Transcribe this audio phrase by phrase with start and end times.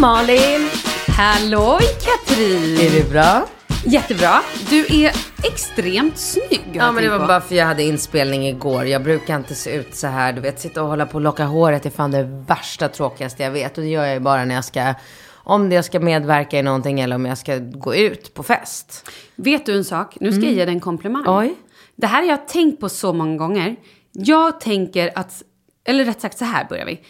[0.00, 0.68] Malin!
[1.08, 2.76] Halloj Katrin!
[2.80, 3.46] Är det bra?
[3.84, 4.40] Jättebra.
[4.70, 5.12] Du är
[5.44, 6.70] extremt snygg.
[6.72, 7.26] Ja men det var på.
[7.26, 8.86] bara för jag hade inspelning igår.
[8.86, 10.32] Jag brukar inte se ut så här.
[10.32, 13.50] Du vet, sitta och hålla på och locka håret är fan det värsta tråkigaste jag
[13.50, 13.78] vet.
[13.78, 14.94] Och det gör jag ju bara när jag ska,
[15.34, 19.10] om jag ska medverka i någonting eller om jag ska gå ut på fest.
[19.36, 20.16] Vet du en sak?
[20.20, 21.24] Nu ska jag ge dig en komplimang.
[21.26, 21.54] Oj.
[21.96, 23.76] Det här har jag tänkt på så många gånger.
[24.12, 25.42] Jag tänker att,
[25.84, 27.00] eller rätt sagt så här börjar vi.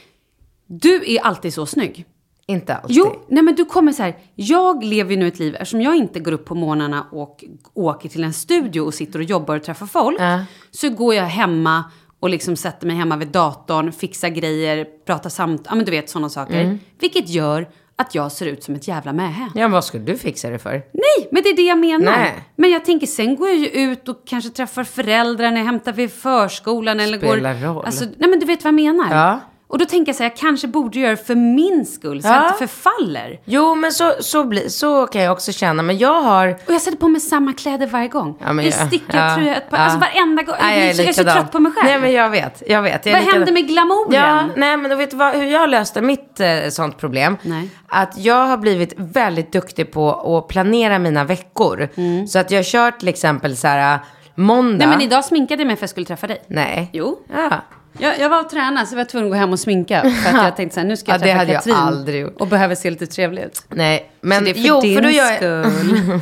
[0.66, 2.06] Du är alltid så snygg.
[2.48, 2.96] Inte alltid.
[2.96, 4.16] Jo, nej men du kommer så här.
[4.34, 8.08] Jag lever ju nu ett liv, eftersom jag inte går upp på morgnarna och åker
[8.08, 10.20] till en studio och sitter och jobbar och träffar folk.
[10.20, 10.44] Ja.
[10.70, 11.84] Så går jag hemma
[12.20, 16.10] och liksom sätter mig hemma vid datorn, fixar grejer, pratar samt, ja men du vet
[16.10, 16.60] sådana saker.
[16.60, 16.78] Mm.
[17.00, 19.50] Vilket gör att jag ser ut som ett jävla mähä.
[19.54, 20.70] Ja, men vad skulle du fixa det för?
[20.72, 22.12] Nej, men det är det jag menar.
[22.12, 22.34] Nej.
[22.56, 25.92] Men jag tänker, sen går jag ju ut och kanske träffar föräldrar när jag hämtar
[25.92, 27.66] vid förskolan eller Spelar går...
[27.66, 27.84] roll.
[27.84, 29.14] Alltså, nej men du vet vad jag menar.
[29.14, 29.40] Ja.
[29.68, 32.28] Och då tänker jag så här, jag kanske borde göra det för min skull, så
[32.28, 32.46] jag Ja.
[32.46, 33.40] inte förfaller.
[33.44, 35.82] Jo, men så, så, bli, så kan jag också känna.
[35.82, 36.48] Men jag har...
[36.66, 38.36] Och jag sätter på mig samma kläder varje gång.
[38.40, 39.82] Ja, en jag- stickad ja, tröja, ett par, ja.
[39.84, 40.54] alltså varenda gång.
[40.60, 41.86] Nej, jag, är jag är så trött på mig själv.
[41.90, 42.62] Nej, men jag vet.
[42.66, 43.06] Jag vet.
[43.06, 44.12] Jag vad händer med glamouren?
[44.12, 47.36] Ja, nej men då vet du vad, hur jag löste mitt eh, sånt problem?
[47.42, 47.70] Nej.
[47.88, 51.88] Att jag har blivit väldigt duktig på att planera mina veckor.
[51.94, 52.26] Mm.
[52.26, 53.98] Så att jag kör till exempel så här,
[54.38, 54.86] Måndag.
[54.86, 56.42] Nej men idag sminkade jag mig för att jag skulle träffa dig.
[56.48, 56.90] Nej.
[56.92, 57.18] Jo.
[57.34, 57.50] Ja.
[57.98, 60.02] Jag, jag var och tränade så jag var tvungen att gå hem och sminka.
[60.02, 61.76] För att jag tänkte så här, nu ska jag Ja, det träffa hade jag Katrin.
[61.76, 62.40] aldrig gjort.
[62.40, 63.62] Och behöver se lite trevlig ut.
[63.68, 65.36] Nej, men så det är för jo, din för då gör jag...
[65.36, 66.20] skull.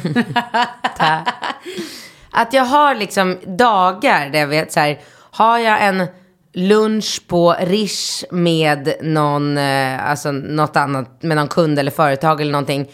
[2.31, 4.99] Att jag har liksom dagar där jag vet så här,
[5.31, 6.07] har jag en
[6.55, 12.53] lunch på Rish med någon, eh, alltså något annat, med någon kund eller företag eller
[12.53, 12.91] någonting.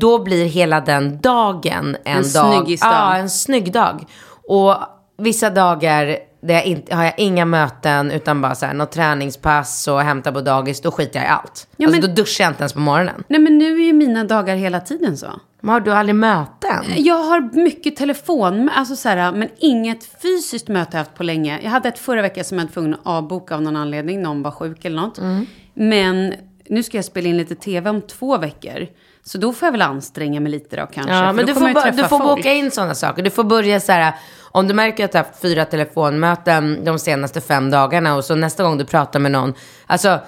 [0.00, 2.54] Då blir hela den dagen en, En dag.
[2.54, 2.88] snyggisdag.
[2.90, 4.04] Ja, en snygg dag.
[4.48, 4.76] Och
[5.18, 9.88] vissa dagar där jag inte, har jag inga möten utan bara så här, något träningspass
[9.88, 11.66] och hämta på dagis, då skiter jag i allt.
[11.76, 13.24] Ja, alltså men- då duschar jag inte ens på morgonen.
[13.28, 15.26] Nej men nu är ju mina dagar hela tiden så.
[15.60, 16.84] Men har du aldrig möten?
[16.96, 21.22] Jag har mycket telefon, alltså så här, men inget fysiskt möte har jag haft på
[21.22, 21.60] länge.
[21.62, 24.22] Jag hade ett förra veckan som jag var tvungen att avboka av någon anledning.
[24.22, 25.18] Någon var sjuk eller något.
[25.18, 25.46] Mm.
[25.74, 26.34] Men
[26.68, 28.86] nu ska jag spela in lite tv om två veckor.
[29.26, 31.12] Så då får jag väl anstränga mig lite då kanske.
[31.12, 32.22] Ja, för men du får, du får folk.
[32.24, 33.22] boka in sådana saker.
[33.22, 34.12] Du får börja så här,
[34.42, 38.34] om du märker att du har haft fyra telefonmöten de senaste fem dagarna och så
[38.34, 39.54] nästa gång du pratar med någon,
[39.86, 40.18] alltså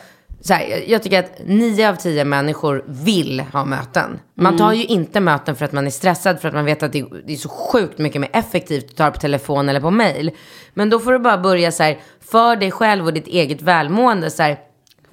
[0.41, 4.19] så här, jag- tycker att nio av tio människor vill ha möten.
[4.35, 4.59] Man Mm.
[4.59, 6.99] tar ju inte möten för att man är stressad, för att man vet att det,
[7.27, 10.31] är så sjukt mycket mer effektivt att ta det på telefon eller på mail.
[10.75, 11.99] Men då får du bara börja så här,
[12.31, 14.59] för dig själv och ditt eget välmående, så här,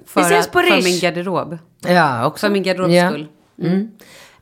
[0.06, 0.84] För, vi ses att- på för Rish.
[0.84, 1.58] min garderob.
[1.86, 2.46] Ja, också.
[2.46, 3.12] För min garderobs Ja.
[3.58, 3.88] Skull.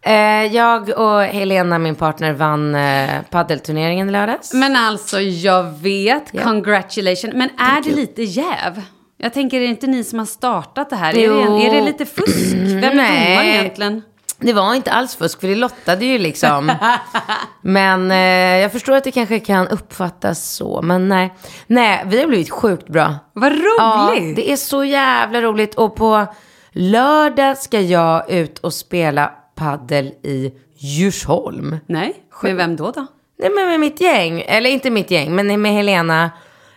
[0.04, 0.14] Eh,
[0.54, 4.54] jag och Helena, min partner, vann eh, paddelturneringen lördags.
[4.54, 6.42] Men alltså, jag vet.
[6.42, 7.34] Congratulations.
[7.34, 8.82] Men är det lite jäv?
[9.18, 11.16] Jag tänker, är det inte ni som har startat det här?
[11.16, 11.58] Är Jo.
[11.58, 12.52] det, är det lite fusk?
[12.54, 14.02] Vem är domare egentligen?
[14.38, 16.72] Det var inte alls fusk, för det lottade ju liksom.
[17.62, 18.16] men eh,
[18.62, 21.34] jag förstår att det kanske kan uppfattas så, men nej.
[21.66, 23.14] Nej, vi har blivit sjukt bra.
[23.32, 24.36] Vad Ja, roligt!
[24.36, 25.74] det är så jävla roligt.
[25.74, 26.26] Och på
[26.72, 31.76] lördag ska jag ut och spela paddel i Djursholm.
[31.86, 33.06] Nej, med vem då då?
[33.38, 34.44] Nej, men med mitt gäng.
[34.46, 36.30] Eller inte mitt gäng, men med Helena.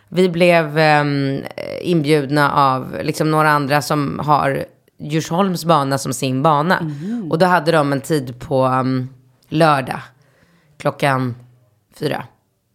[0.09, 1.42] Vi blev ehm,
[1.81, 4.65] inbjudna av liksom några andra som har
[5.00, 6.77] Djursholms bana som sin bana.
[6.77, 7.31] Mm.
[7.31, 9.09] Och då hade de en tid på um,
[9.50, 10.00] lördag.
[10.77, 11.36] Klockan
[12.00, 12.24] fyra.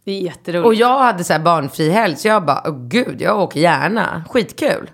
[0.05, 0.65] Det är jätteroligt.
[0.65, 2.15] Och jag hade så här barnfri helg.
[2.15, 4.23] Så jag bara, oh, gud, jag åker gärna.
[4.29, 4.89] Skitkul.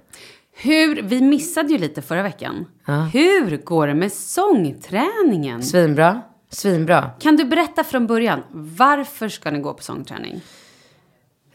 [0.60, 2.66] Hur, vi missade ju lite förra veckan.
[3.14, 5.64] Hur går det med sångträningen?
[5.64, 6.22] Svinbra.
[6.50, 7.10] Svinbra.
[7.20, 10.42] Kan du berätta från början, varför ska ni gå på sångträning?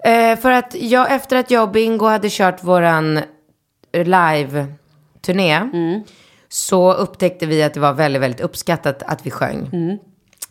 [0.04, 3.16] Eh, för att jag, efter att jag och Bingo hade kört våran
[3.92, 5.60] eh, live-turné.
[6.48, 9.68] Så upptäckte vi att det var väldigt, väldigt uppskattat att vi sjöng.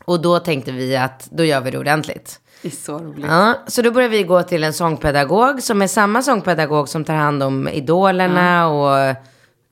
[0.06, 2.40] Och då tänkte vi att då gör vi det ordentligt.
[2.62, 3.26] Det är så roligt.
[3.26, 7.14] Ja, så då började vi gå till en sångpedagog som är samma sångpedagog som tar
[7.14, 9.16] hand om idolerna och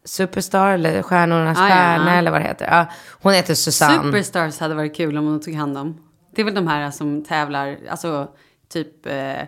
[0.05, 2.17] Superstar eller Stjärnornas Ja, ja, stjärna ja.
[2.17, 2.67] eller vad det heter.
[2.71, 2.85] Ja,
[3.21, 4.03] hon heter Susanne.
[4.03, 5.97] Superstars hade varit kul om hon tog hand om.
[6.35, 8.27] Det är väl de här som tävlar, alltså
[8.73, 9.05] typ...
[9.05, 9.41] Eh,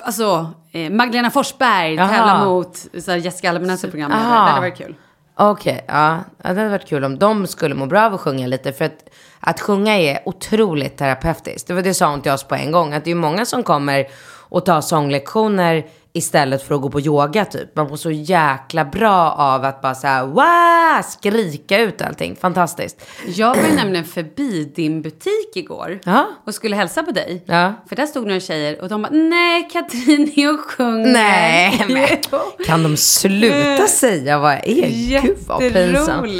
[0.00, 2.08] alltså, eh, Magdalena Forsberg Jaha.
[2.08, 4.28] tävlar mot så här, Jessica Almenäs programledare.
[4.28, 4.48] Det Aha.
[4.48, 4.96] hade varit kul.
[5.36, 6.18] Okej, ja.
[6.42, 6.52] ja.
[6.52, 8.72] Det hade varit kul om de skulle må bra av att sjunga lite.
[8.72, 9.10] För att,
[9.46, 11.68] att sjunga är otroligt terapeutiskt.
[11.68, 12.92] Det var det sa hon till oss på en gång.
[12.92, 14.06] Att det är många som kommer
[14.48, 15.84] och tar sånglektioner
[16.16, 17.76] istället för att gå på yoga typ.
[17.76, 22.36] Man får så jäkla bra av att bara så här, wow, skrika ut allting.
[22.36, 23.06] Fantastiskt.
[23.26, 26.26] Jag var ju nämligen förbi din butik igår Ja.
[26.46, 27.42] och skulle hälsa på dig.
[27.46, 27.72] Ja.
[27.88, 31.12] För där stod några tjejer och de bara, nej Katrin är och sjunger.
[31.12, 32.08] Nej, men
[32.66, 35.20] kan de sluta säga vad jag är?
[35.22, 36.32] Gud vad pinsamt.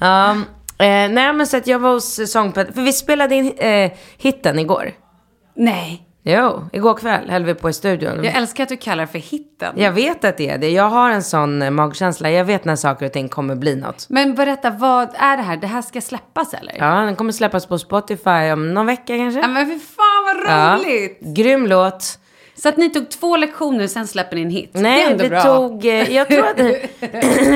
[0.00, 0.36] Ja,
[0.78, 2.74] eh, nej men så att jag var hos sångpedagog.
[2.74, 4.92] För vi spelade in eh, hitten igår.
[5.56, 8.24] Nej, Jo, igår kväll höll vi på i studion.
[8.24, 9.74] jag älskar att du kallar det för hitten.
[9.76, 10.70] Jag vet att det är det.
[10.70, 12.30] Jag har en sån eh, magkänsla.
[12.30, 14.06] Jag vet när saker och ting kommer bli något.
[14.08, 15.56] Men berätta, vad är det här?
[15.56, 16.74] Det här ska släppas eller?
[16.78, 19.40] Ja, den kommer släppas på Spotify om någon vecka kanske.
[19.40, 20.76] Ja, men fy fan vad Ja.
[20.78, 21.18] roligt!
[21.20, 22.18] Grym låt.
[22.62, 24.70] Så att ni tog två lektioner, sen släpper ni en hit.
[24.72, 25.42] det är Nej, ändå det bra.
[25.42, 25.84] tog...
[25.84, 26.58] eh, Jag tror att...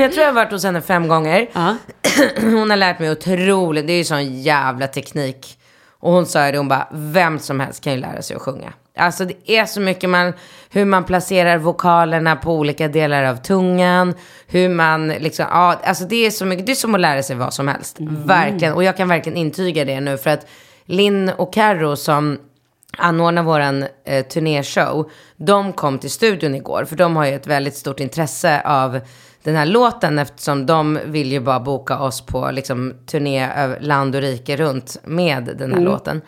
[0.01, 1.49] jag tror jag har varit hos henne fem gånger.
[1.53, 1.77] Ja.
[2.41, 3.87] Hon har lärt mig otroligt.
[3.87, 5.59] Det är ju sån jävla teknik.
[6.01, 8.43] Och hon sa ju det, hon bara, vem som helst kan ju lära sig att
[8.43, 8.73] sjunga.
[8.99, 10.33] Alltså det är så mycket man,
[10.71, 14.15] hur man placerar vokalerna på olika delar av tungan.
[14.47, 17.37] Hur man liksom, ja, alltså det är så mycket, det är som att lära sig
[17.37, 17.97] vad som helst.
[18.27, 20.47] Verkligen, och jag kan verkligen intyga det nu för att
[20.85, 22.39] Linn och Karo som
[22.99, 26.85] anordnar våran eh, turnéshow, de kom till studion igår.
[26.85, 29.01] För de har ju ett väldigt stort intresse av
[29.43, 33.49] den här låten eftersom de vill ju bara boka oss på liksom turné
[33.81, 36.21] land och rike runt med den här låten.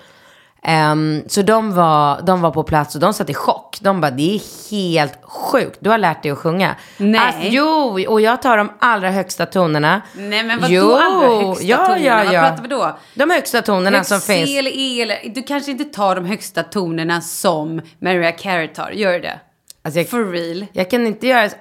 [0.66, 3.78] Ehm, så de var, de var på plats och de satt i chock.
[3.80, 5.76] De bara, det är helt sjukt.
[5.80, 6.76] Du har lärt dig att sjunga.
[6.96, 7.20] Nej.
[7.20, 10.02] Alltså, jo, och jag tar de allra högsta tonerna.
[10.14, 12.24] Nej men vadå Jo, allra högsta ja, tonerna?
[12.24, 12.42] ja, ja.
[12.42, 12.98] Vad pratar vi då?
[13.14, 14.50] De högsta tonerna Högt som finns.
[14.50, 15.18] Eller E eller...
[15.34, 18.90] Du kanske inte tar de högsta tonerna som Mariah Carey tar.
[18.90, 19.40] Gör du det?
[19.84, 20.66] Alltså, jag, For real.
[20.72, 21.56] jag kan inte göra så.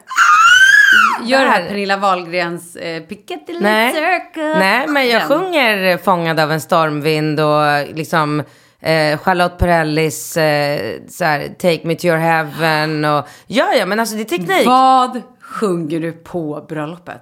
[1.24, 1.68] Gör det här.
[1.68, 3.94] Pernilla Wahlgrens eh, Piccadilly Nej.
[3.94, 4.56] Circus.
[4.60, 8.44] Nej, men jag sjunger Fångad av en stormvind och liksom
[8.84, 14.00] eh, Charlotte Perrellis eh, så här, Take me to your heaven och ja, ja, men
[14.00, 14.68] alltså det är teknik.
[14.68, 17.22] Vad sjunger du på bröllopet?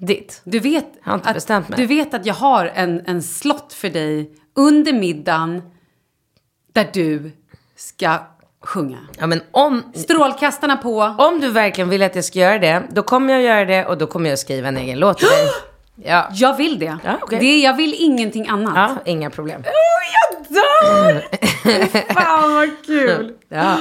[0.00, 0.40] Ditt.
[0.44, 1.78] Du vet, Jag har inte att, bestämt mig.
[1.78, 5.62] du vet att jag har en, en slott för dig under middagen
[6.72, 7.32] där du
[7.76, 8.18] ska
[8.64, 8.98] sjunga.
[9.18, 11.14] Ja, men om, Strålkastarna på.
[11.18, 13.98] om du verkligen vill att jag ska göra det, då kommer jag göra det och
[13.98, 15.46] då kommer jag skriva en egen låt till dig.
[16.04, 16.28] Ja.
[16.32, 16.98] Jag vill det.
[17.04, 17.38] Ja, okej.
[17.38, 17.58] det.
[17.58, 18.72] Jag vill ingenting annat.
[18.76, 19.62] ja, inga problem.
[19.64, 19.72] Jag
[20.48, 21.24] dör!
[22.14, 23.34] Fan vad kul!
[23.50, 23.78] Ja.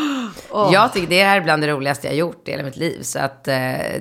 [0.74, 3.02] Jag tycker det är bland det roligaste jag gjort i hela mitt liv.
[3.02, 3.54] Så att eh,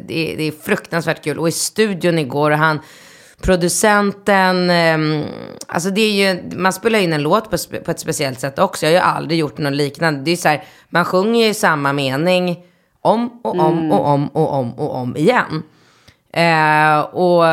[0.06, 1.38] det, är, det är fruktansvärt kul.
[1.38, 2.80] Och i studion igår, och han,
[3.42, 5.24] producenten, ehm,
[5.66, 8.86] alltså det är ju, man spelar in en låt på, på ett speciellt sätt också.
[8.86, 10.20] Jag har ju aldrig gjort något liknande.
[10.20, 12.64] Det är så här, man sjunger ju samma mening
[13.00, 15.62] om och om och om och om och om igen.
[16.36, 17.44] Eh, och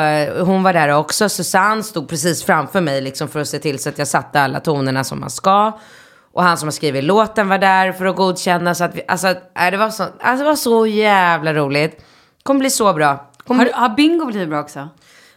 [0.46, 1.30] hon var där också.
[1.30, 4.60] Susanne stod precis framför mig liksom för att se till så att jag satte alla
[4.60, 5.80] tonerna som man ska.
[6.34, 8.76] Och han som har skrivit låten var där för att godkänna.
[8.76, 12.06] Så att vi, alltså, äh, det, var så, alltså, det var så jävla roligt.
[12.44, 13.30] Kommer bli så bra.
[13.48, 14.90] Kommer Har, bli, har Bingo blivit bra också?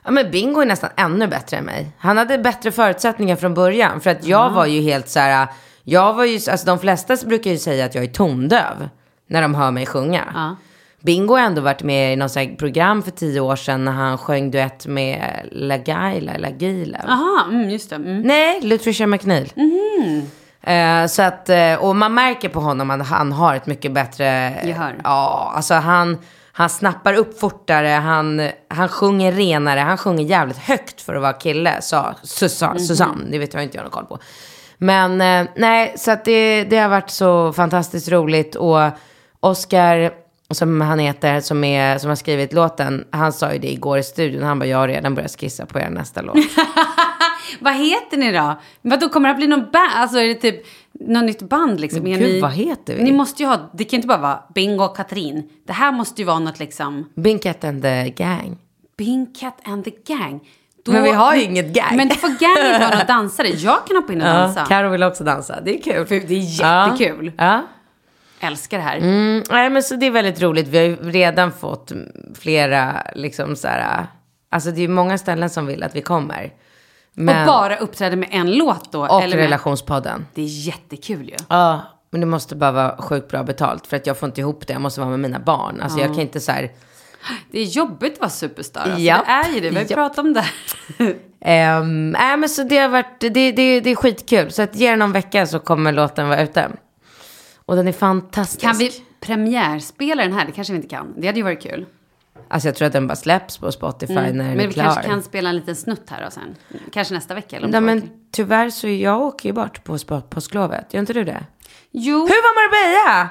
[0.04, 1.92] ja, men Bingo är nästan ännu bättre än mig.
[1.98, 4.00] Han hade bättre förutsättningar från början.
[4.00, 5.48] För att jag var ju helt så här.
[5.82, 8.88] Jag var ju, alltså de flesta brukar ju säga att jag är tondöv.
[9.28, 10.24] När de hör mig sjunga.
[10.34, 10.56] Ja.
[11.06, 13.92] Bingo har ändå varit med i något så här program för tio år sedan när
[13.92, 16.98] han sjöng duett med Lagaila, Lagila.
[17.08, 17.96] Aha, mm, just det.
[17.96, 18.22] Mm.
[18.22, 19.52] Nej, Lutricia McNeil.
[20.62, 24.24] Eh, så att, eh, och man märker på honom att han har ett mycket bättre...
[24.64, 25.00] Gehör.
[25.04, 26.18] Ja, alltså han,
[26.52, 31.32] han snappar upp fortare, han, han sjunger renare, han sjunger jävligt högt för att vara
[31.32, 32.80] kille, sa Susanne.
[32.80, 34.18] Susanne det vet jag inte jag har koll på.
[34.78, 38.54] Men eh, nej, så att det, det har varit så fantastiskt roligt.
[38.54, 38.78] Och
[39.40, 43.98] Oscar, som han heter, som, är, som har skrivit låten, han sa ju det igår
[43.98, 44.42] i studion.
[44.42, 46.36] Han bara, jag har redan börjat skissa på er nästa låt.
[47.60, 48.60] Vad heter ni då?
[48.82, 49.90] Vad då kommer det att bli någon band?
[49.94, 52.02] Alltså är det typ något nytt band liksom?
[52.02, 53.02] Men gud, ni, vad heter vi?
[53.02, 55.48] Ni måste ju ha, det kan inte bara vara Bingo och Katrin.
[55.66, 58.56] Det här måste ju vara något liksom, Binkat and the gang.
[58.98, 60.40] Binkat and the gang.
[60.84, 61.96] Då- Men vi har ju inget gang.
[61.96, 63.48] Men det får ganget vara några dansare.
[63.48, 64.64] Jag kan hoppa in och dansa.
[64.68, 65.60] Karo vill också dansa.
[65.60, 66.24] Det är kul.
[66.28, 67.32] Det är jättekul.
[67.38, 67.62] Ja.
[68.40, 68.96] Älskar det här.
[68.96, 70.68] Mm, nej, men så det är väldigt roligt.
[70.68, 71.92] Vi har ju redan fått
[72.34, 74.06] flera, liksom så här,
[74.50, 76.52] alltså det är ju många ställen som vill att vi kommer.
[77.12, 79.00] Men, Och bara uppträda med en låt då?
[79.06, 80.26] och eller med- relationspodden.
[80.34, 81.36] Det är jättekul ju.
[81.48, 83.86] Ja, men det måste bara vara sjukt bra betalt.
[83.86, 84.72] För att jag får inte ihop det.
[84.72, 85.80] Jag måste vara med mina barn.
[85.80, 86.70] Alltså jag kan inte så här,
[87.50, 88.80] Det är jobbigt att vara superstar.
[88.80, 89.22] Alltså, Ja.
[89.26, 89.68] Det är ju det.
[89.70, 89.94] Vi har ju Ja.
[89.94, 90.44] pratat om det.
[91.40, 94.50] Ehm, nej men så det har varit, det, det, det är skitkul.
[94.50, 96.70] Så att ge det någon vecka så kommer låten vara ute.
[97.66, 98.60] Och den är fantastisk.
[98.60, 100.46] kan vi premiärspela den här?
[100.46, 101.14] Det kanske vi inte kan.
[101.16, 101.86] Det hade ju varit kul.
[102.48, 104.46] Alltså jag tror att den bara släpps på Spotify när den Mm.
[104.56, 104.84] Men är vi klar.
[104.84, 106.56] kanske kan spela en liten snutt här och sen.
[106.92, 108.10] Kanske nästa vecka eller Nej men veckor.
[108.32, 109.98] tyvärr så jag åker ju bort på
[110.30, 110.94] påsklovet.
[110.94, 111.44] Gör inte du det?
[111.90, 112.18] Jo.
[112.20, 113.30] Hur var Marbella?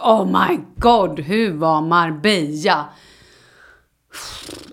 [0.00, 2.88] Oh my god, hur var Marbella?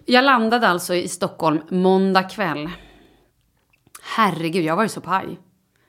[0.06, 2.70] Jag landade alltså i Stockholm måndag kväll.
[4.04, 5.40] Herregud, jag var ju så paj.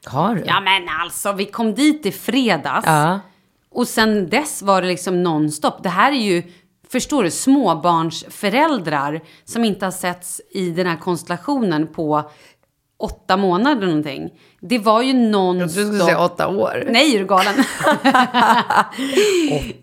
[0.06, 0.42] Har du?
[0.46, 2.86] Ja men alltså, vi kom dit i fredags.
[2.86, 3.20] Ja.
[3.70, 5.82] Och sen dess var det liksom nonstop.
[5.82, 6.42] Det här är ju,
[6.88, 12.30] förstår du, småbarnsföräldrar som inte har setts i den här konstellationen på
[12.98, 14.30] åtta månader någonting.
[14.64, 16.18] Det var ju nonstop.
[16.18, 16.84] åtta år.
[16.86, 17.54] Nej, är du galen?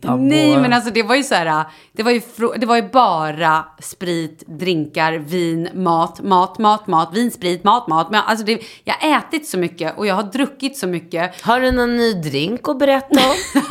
[0.27, 2.21] Nej, men alltså det var ju så här, det var ju,
[2.57, 8.11] det var ju bara sprit, drinkar, vin, mat, mat, mat, mat, vin, sprit, mat, mat.
[8.11, 11.41] Men alltså det, jag har ätit så mycket och jag har druckit så mycket.
[11.41, 13.61] Har du någon ny drink att berätta om?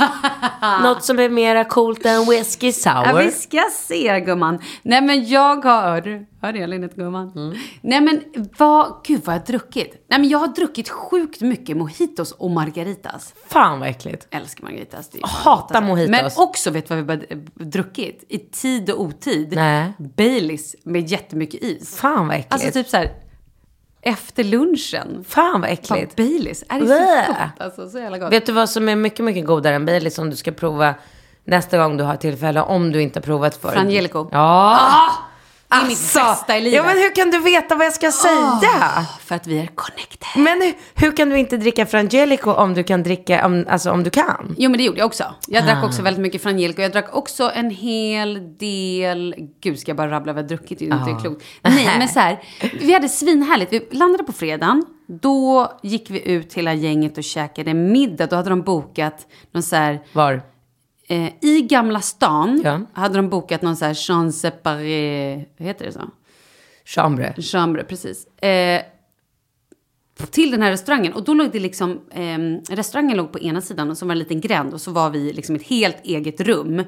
[0.82, 3.06] Något som är mera coolt än whisky sour?
[3.06, 4.58] Ja, vi ska se gumman.
[4.82, 7.32] Nej men jag har, hör du Elin, gumman?
[7.36, 7.56] Mm.
[7.80, 8.24] Nej men
[8.58, 10.04] vad, gud vad jag har druckit.
[10.08, 13.34] Nej men jag har druckit sjukt mycket mojitos och margaritas.
[13.48, 14.26] Fan vad äckligt.
[14.30, 15.08] Älskar margaritas.
[15.08, 16.10] det fan Hatar mojitos.
[16.10, 18.24] Men också, vet du vad vi har druckit?
[18.28, 19.52] I tid och otid.
[19.56, 19.92] Nej.
[19.98, 21.96] Baileys med jättemycket is.
[21.96, 22.52] Fan vad äckligt.
[22.52, 23.12] Alltså typ så här,
[24.02, 25.24] efter lunchen.
[25.28, 26.16] Fan vad Fan, äckligt.
[26.16, 26.64] Baileys.
[26.68, 27.66] Är det så gott?
[27.66, 28.32] Alltså så jävla gott.
[28.32, 30.94] Vet du vad som är mycket, mycket godare än Baileys som du ska prova
[31.44, 33.74] nästa gång du har tillfälle om du inte har provat förut?
[33.74, 34.28] Frangelico.
[34.32, 34.78] Ja!
[35.70, 36.76] Det är mitt bästa i livet.
[36.76, 39.06] Ja, men hur kan du veta vad jag ska säga?
[39.24, 40.28] För att vi är connected.
[40.42, 44.04] Men hur, hur kan du inte dricka Frangelico om du kan dricka, om, alltså om
[44.04, 44.54] du kan?
[44.58, 45.24] Jo men det gjorde jag också.
[45.46, 45.66] Jag Ah.
[45.66, 46.82] drack också väldigt mycket Frangelico.
[46.82, 49.34] Jag drack också en hel del...
[49.62, 50.78] Gud, ska jag bara rabbla vad jag druckit?
[50.78, 51.44] Det är inte klokt.
[51.62, 52.38] Nej, men så här.
[52.80, 53.72] Vi hade svinhärligt.
[53.72, 54.84] Vi landade på fredagen.
[55.22, 58.26] Då gick vi ut hela gänget och käkade middag.
[58.26, 60.00] Då hade de bokat någon så här...
[60.12, 60.42] Var?
[61.10, 62.80] Eh, I Gamla stan Ja.
[62.92, 65.44] hade de bokat någon så här champs séparé...
[65.56, 66.00] Heter det så?
[66.84, 67.34] Chambre.
[67.38, 68.26] Chambre, precis.
[68.42, 68.82] Eh,
[70.30, 71.12] till den här restaurangen.
[71.12, 72.38] Och då låg det liksom, eh,
[72.76, 75.10] restaurangen låg på ena sidan och så var det en liten gränd och så var
[75.10, 76.82] vi liksom ett helt eget rum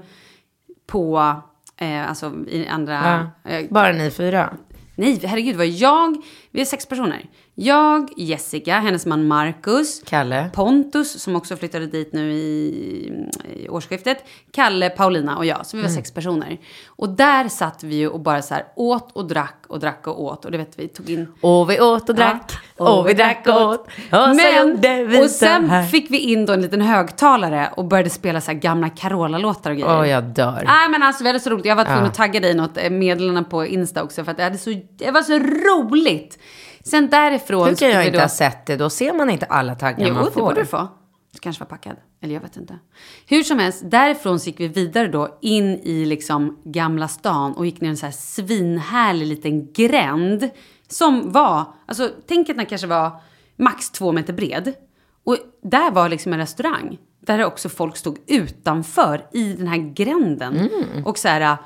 [0.87, 1.35] på,
[1.77, 3.31] eh, alltså i andra...
[3.45, 3.51] Ja.
[3.51, 4.57] Eh, Bara ni fyra?
[4.95, 7.29] nej, herregud, det var jag, vi är sex personer.
[7.63, 10.51] Jag, Jessica, hennes man Marcus, Kalle?
[10.55, 14.25] Pontus som också flyttade dit nu i, i årsskiftet.
[14.53, 15.67] Kalle, Paulina och jag.
[15.67, 16.59] Så vi var sex personer.
[16.87, 20.23] Och där satt vi ju och bara så här åt och drack och drack och
[20.23, 20.45] åt.
[20.45, 23.61] Och det vet vi tog in Och vi åt och drack, och vi drack och
[23.61, 23.81] åt.
[23.81, 25.29] Och vi och här.
[25.29, 29.71] sen fick vi in då en liten högtalare och började spela så här gamla Carola-låtar
[29.71, 30.01] och grejer.
[30.01, 30.63] Åh, jag dör.
[30.67, 31.65] Nej men alltså vi hade så roligt.
[31.65, 34.45] Jag var tvungen att tagga dig något eh, meddelande på Insta också för att det,
[34.45, 36.39] hade så, det var så roligt.
[36.85, 38.77] Sen därifrån Hur kan jag inte då- ha sett det?
[38.77, 40.41] Då ser man inte alla taggar Jo, man det får.
[40.41, 40.89] borde du få.
[41.33, 41.97] Du kanske var packad.
[42.23, 42.79] Eller jag vet inte.
[43.27, 47.67] Hur som helst, därifrån så gick vi vidare då in i liksom Gamla stan och
[47.67, 50.51] gick ner en så här svinhärlig liten gränd.
[50.89, 53.11] Som var, alltså tänk att den kanske var
[53.57, 54.73] max två meter bred.
[55.25, 56.99] Och där var liksom en restaurang.
[57.21, 60.69] Där också folk stod utanför i den här gränden.
[61.05, 61.57] Och så här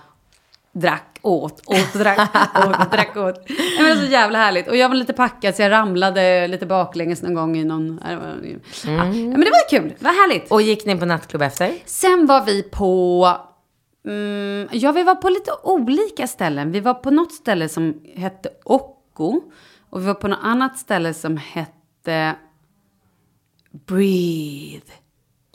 [0.74, 2.18] drack, åt, åt, drack,
[2.66, 3.46] åt, drack, åt.
[3.46, 4.68] Det var så jävla härligt.
[4.68, 7.96] Och jag var lite packad så jag ramlade lite baklänges någon gång i någon...
[7.96, 8.56] Det var-
[8.96, 9.04] ja.
[9.04, 10.50] Men det var kul, det var härligt.
[10.50, 11.72] Och gick ni på nattklubb efter?
[11.84, 13.28] Sen var vi på...
[14.06, 16.72] Mm, ja, vi var på lite olika ställen.
[16.72, 19.40] Vi var på något ställe som hette Occo.
[19.90, 22.34] Och vi var på något annat ställe som hette...
[23.86, 24.92] Breathe.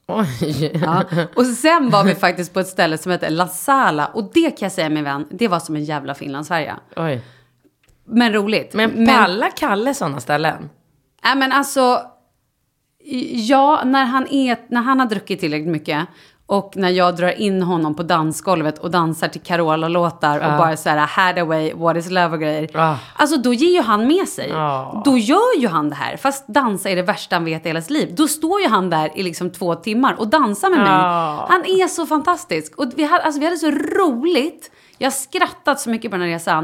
[0.10, 0.72] Oj.
[0.82, 1.04] Ja.
[1.36, 4.06] Och sen var vi faktiskt på ett ställe som hette La Sala.
[4.06, 6.80] Och det kan jag säga min vän, det var som en jävla Finlandsfärja.
[6.96, 7.22] Oj.
[8.06, 8.74] Men roligt.
[8.74, 10.70] Men pallar Kalle sådana ställen?
[11.24, 12.02] Nej men alltså,
[13.34, 16.08] ja, när han, är, när han har druckit tillräckligt mycket
[16.50, 20.90] och när jag drar in honom på dansgolvet och dansar till Carola-låtar och bara så
[20.90, 22.70] här Hathaway, What is love och grejer.
[22.74, 22.96] Ah.
[23.16, 24.52] Alltså då ger ju han med sig.
[24.56, 25.02] Ah.
[25.06, 26.18] Då gör ju han det här.
[26.18, 28.16] Fast dansa är det värsta han vet i hela sitt liv.
[28.16, 30.90] Då står ju han där i liksom två timmar och dansar med mig.
[30.92, 31.48] Ah.
[31.50, 32.76] Han är så fantastisk.
[32.80, 34.72] Och vi hade, alltså, vi hade så roligt.
[34.98, 36.60] Jag har skrattat så mycket på den här resan.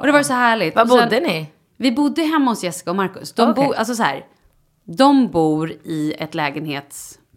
[0.00, 0.76] Och det var så härligt.
[0.76, 1.46] Var sen- bodde ni?
[1.76, 3.32] vi bodde hemma hos Jessica och Marcus.
[3.32, 3.64] De, Okej.
[3.64, 4.24] bor, alltså så här,
[4.84, 6.34] de bor i ett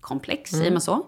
[0.10, 1.06] lägenhetskomplex, säger man så.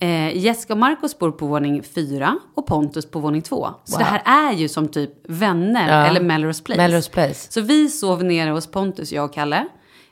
[0.00, 3.68] Eh, Jessica och Marcus bor på våning fyra och Pontus på våning två.
[3.84, 6.06] Så det här är ju som typ vänner Ja.
[6.06, 6.80] eller Melrose Place.
[6.80, 7.52] Melrose Place.
[7.52, 9.66] Så vi sov nere hos Pontus, jag och Kalle.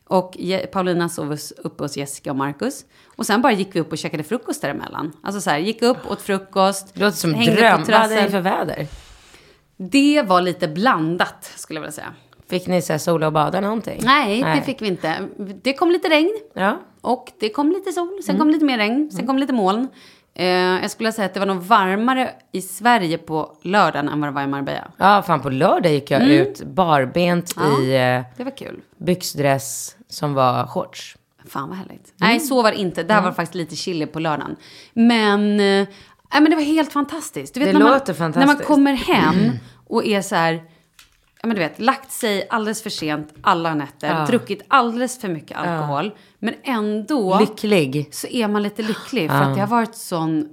[0.08, 0.36] Och
[0.72, 2.84] Paulina sov hos- uppe hos Jessica och Marcus.
[3.16, 5.12] Och sen bara gick vi upp och käkade frukost däremellan.
[5.22, 6.94] Alltså så här, gick upp, åt frukost.
[6.94, 7.46] Det låter som dröm.
[7.46, 8.30] Vad hade ni terrassen.
[8.30, 8.86] för väder?
[9.76, 12.14] Det var lite blandat, skulle jag vilja säga.
[12.50, 14.00] Fick ni så sola och bada någonting?
[14.04, 15.28] Nej, det fick vi inte.
[15.62, 16.78] Det kom lite regn Ja.
[17.00, 18.20] och det kom lite sol.
[18.26, 19.88] Sen kom lite mer regn, sen kom lite moln.
[20.34, 24.28] Eh, jag skulle säga att det var nog varmare i Sverige på lördagen än vad
[24.30, 24.90] det var i Marbella.
[24.96, 27.82] Ja, fan på lördag gick jag ut barbent Ja.
[27.82, 28.80] i eh, Det var kul.
[28.98, 31.16] byxdress som var shorts.
[31.48, 32.12] Fan vad härligt.
[32.16, 33.02] Nej, så var det inte.
[33.02, 34.56] Där var det faktiskt lite chili på lördagen.
[34.92, 35.86] Men, eh, nej,
[36.32, 37.54] men det var helt fantastiskt.
[37.54, 38.68] Du vet, Det när låter man, När man fantastiskt.
[38.68, 39.50] kommer hem
[39.86, 40.62] och är så här,
[41.46, 45.58] ja men du vet, lagt sig alldeles för sent alla nätter, druckit alldeles för mycket
[45.58, 46.12] alkohol.
[46.38, 48.08] Men ändå Lycklig.
[48.14, 49.30] så är man lite lycklig.
[49.30, 50.48] För att det har varit sån...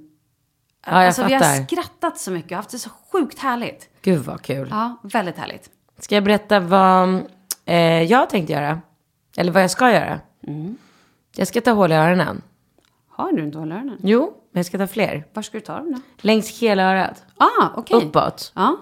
[0.86, 1.66] Ja, jag alltså vi har fattar.
[1.66, 3.90] skrattat så mycket och haft det så sjukt härligt.
[4.02, 4.68] Gud vad kul.
[4.72, 5.70] Ja, väldigt härligt.
[6.00, 7.22] Ska jag berätta vad
[7.66, 8.82] eh, jag tänkte göra?
[9.38, 10.20] Eller vad jag ska göra?
[10.48, 10.78] Mm.
[11.36, 12.42] Jag ska ta hål i öronen.
[13.10, 13.98] Har du inte öronen?
[14.04, 15.26] Jo, men jag ska ta fler.
[15.34, 16.00] Var ska du ta dem då?
[16.18, 17.24] Längs hela örat.
[17.38, 17.98] Ah, okej.
[17.98, 18.52] Uppåt.
[18.56, 18.78] Ja.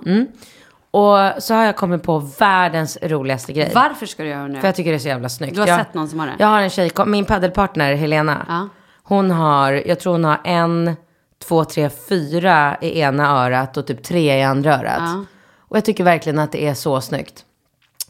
[0.91, 3.71] Och så har jag kommit på världens roligaste grej.
[3.75, 4.59] Varför ska du göra det nu?
[4.59, 5.55] För jag tycker det är så jävla snyggt.
[5.55, 6.35] Du har jag, sett någon som har det?
[6.39, 8.45] Jag har en tjej, min paddelpartner Helena.
[8.49, 8.69] Ja.
[9.03, 10.95] Hon har, jag tror hon har en,
[11.43, 14.99] två, tre, fyra i ena örat och typ tre i andra örat.
[14.99, 15.25] Ja.
[15.59, 17.45] Och jag tycker verkligen att det är så snyggt.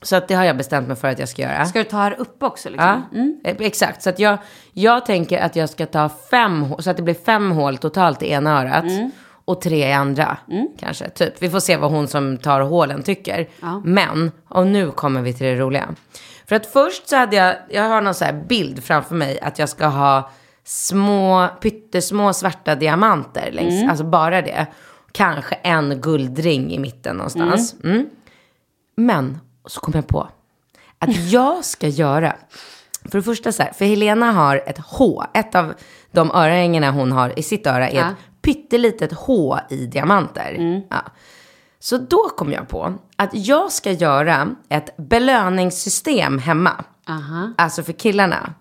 [0.02, 1.66] Så att det har jag bestämt mig för att jag ska göra.
[1.66, 3.04] Ska du ta här uppe också liksom?
[3.44, 4.02] Ja, eh, exakt.
[4.02, 4.38] Så att jag,
[4.74, 8.32] jag tänker att jag ska ta fem, så att det blir fem hål totalt i
[8.32, 8.84] ena örat.
[8.84, 9.12] Mm.
[9.46, 10.38] Och tre i andra,
[10.80, 11.10] kanske.
[11.10, 11.34] Typ.
[11.42, 13.50] Vi får se vad hon som tar hålen tycker.
[13.84, 15.90] Men, och nu kommer vi till det roliga.
[16.48, 19.60] För att först så hade jag, jag har någon så här bild framför mig att
[19.60, 20.30] jag ska ha
[20.64, 23.90] små, pyttesmå svarta diamanter längs, Mm.
[23.90, 24.68] alltså bara det.
[25.12, 27.76] Kanske en guldring i mitten någonstans.
[27.84, 28.10] Mm.
[28.96, 30.28] Men så kom jag på
[31.00, 32.36] att jag ska göra,
[33.12, 35.74] för det första så här, för Helena har ett H, ett av
[36.12, 38.06] de örhängena hon har i sitt öra är Ja.
[38.10, 40.84] ett pyttelitet H i diamanter.
[40.90, 41.02] Ja.
[41.80, 46.84] Så då kom jag på att jag ska göra ett belöningssystem hemma.
[47.10, 47.54] Aha.
[47.58, 48.54] Alltså för killarna.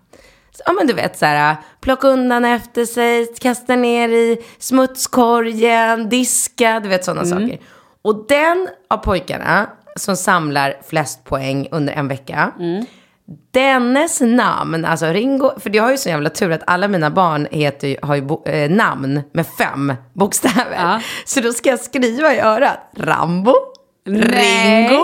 [0.51, 6.09] Så, ja men du vet så här, plocka undan efter sig, kasta ner i smutskorgen,
[6.09, 7.59] diska, du vet sådana saker.
[8.01, 12.51] Och den av pojkarna som samlar flest poäng under en vecka.
[13.51, 17.47] Dennes namn, alltså Ringo, för jag har ju så jävla tur att alla mina barn
[17.51, 20.75] heter, har ju bo, eh, namn med fem bokstäver.
[20.75, 21.01] Ja.
[21.25, 23.55] Så då ska jag skriva i örat, Rambo,
[24.05, 24.87] Nej.
[24.89, 25.03] Ringo.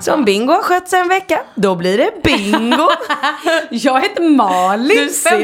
[0.00, 2.88] Så om Bingo har skött sig en vecka, då blir det bingo.
[3.70, 4.96] Jag heter Malin.
[4.96, 5.38] Du ser.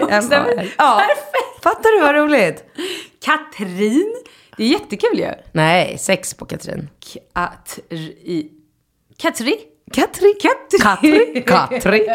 [0.78, 1.02] Ja.
[1.06, 1.62] Perfekt.
[1.62, 2.64] Fattar du vad roligt?
[3.24, 4.14] Katrin.
[4.56, 5.30] Det är jättekul ju.
[5.52, 6.88] Nej, sex på Katrin.
[7.34, 8.50] Katri.
[9.18, 9.58] Katri?
[9.92, 10.34] Katri.
[10.42, 11.42] Katri.
[11.46, 12.06] Katri.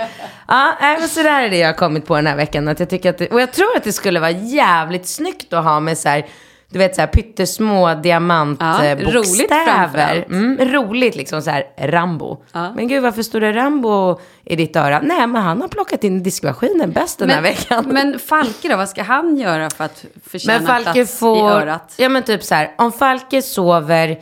[0.47, 2.67] Ja, nej, men så där är det jag har kommit på den här veckan.
[2.67, 5.63] Att jag tycker att det, och jag tror att det skulle vara jävligt snyggt att
[5.63, 6.25] ha med så här,
[6.69, 9.03] du vet så här pyttesmå Ja, diamantbokstäver.
[9.03, 10.27] roligt framförallt.
[10.29, 12.43] mm, roligt liksom så här, Rambo.
[12.53, 12.73] Ja.
[12.75, 14.99] Men gud, varför står det Rambo i ditt öra?
[15.03, 17.85] Nej, men han har plockat in diskmaskinen bäst den här veckan.
[17.87, 21.41] men Falke då, vad ska han göra för att förtjäna Men Falke plats får, i
[21.41, 21.93] örat?
[21.97, 24.19] ja men typ så här, om Falke sover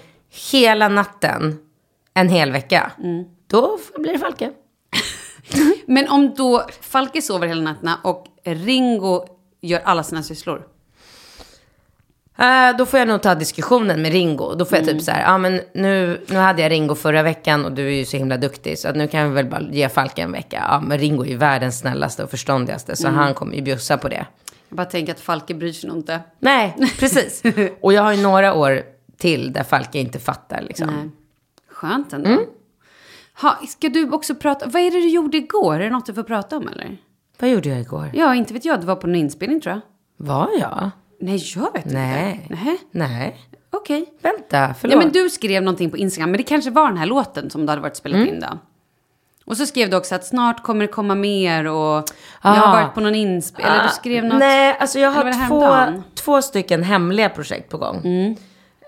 [0.51, 1.57] hela natten
[2.13, 3.23] en hel vecka, Mm.
[3.49, 4.51] Då blir det Falke.
[5.85, 9.25] Men om då Falke sover hela nätterna och Ringo
[9.61, 10.67] gör alla sina sysslor.
[12.37, 14.55] Eh, då får jag nog ta diskussionen med Ringo.
[14.55, 14.95] Då får jag Mm.
[14.97, 17.91] typ så här, ja men nu, nu hade jag Ringo förra veckan och du är
[17.91, 18.79] ju så himla duktig.
[18.79, 20.65] Så att nu kan vi väl bara ge Falke en vecka.
[20.69, 22.95] Ja men Ringo är ju världens snällaste och förståndigaste.
[22.95, 23.19] Så Mm.
[23.19, 24.25] han kommer ju bjussa på det.
[24.69, 26.19] Jag bara tänker att Falke bryr sig nog inte.
[26.39, 27.43] Nej, precis.
[27.81, 28.81] och jag har ju några år
[29.17, 30.87] till där Falke inte fattar liksom.
[30.87, 31.09] Nej.
[31.71, 32.29] Skönt ändå.
[32.29, 32.45] Mm.
[33.41, 35.75] Ha, ska du också prata, vad är det du gjorde igår?
[35.75, 36.97] Är det något du får prata om eller?
[37.39, 38.11] Vad gjorde jag igår?
[38.13, 38.79] Ja, inte vet jag.
[38.81, 39.81] Du var på en inspelning tror jag.
[40.27, 40.89] Var jag?
[41.19, 42.41] Nej, jag vet Nej.
[42.49, 42.63] inte.
[42.65, 42.77] Nej.
[42.91, 43.37] Nej.
[43.71, 44.05] Okej.
[44.21, 44.93] Vänta, förlåt.
[44.93, 47.65] Ja, men du skrev någonting på Instagram, men det kanske var den här låten som
[47.65, 48.33] du hade varit spelat Mm.
[48.33, 48.57] in då.
[49.45, 52.03] Och så skrev du också att snart kommer det komma mer och
[52.43, 52.71] jag har Ah.
[52.81, 53.73] varit på någon inspelning.
[53.75, 54.39] Eller du skrev något.
[54.39, 57.97] Nej, alltså jag har två, två stycken hemliga projekt på gång.
[58.03, 58.35] Mm.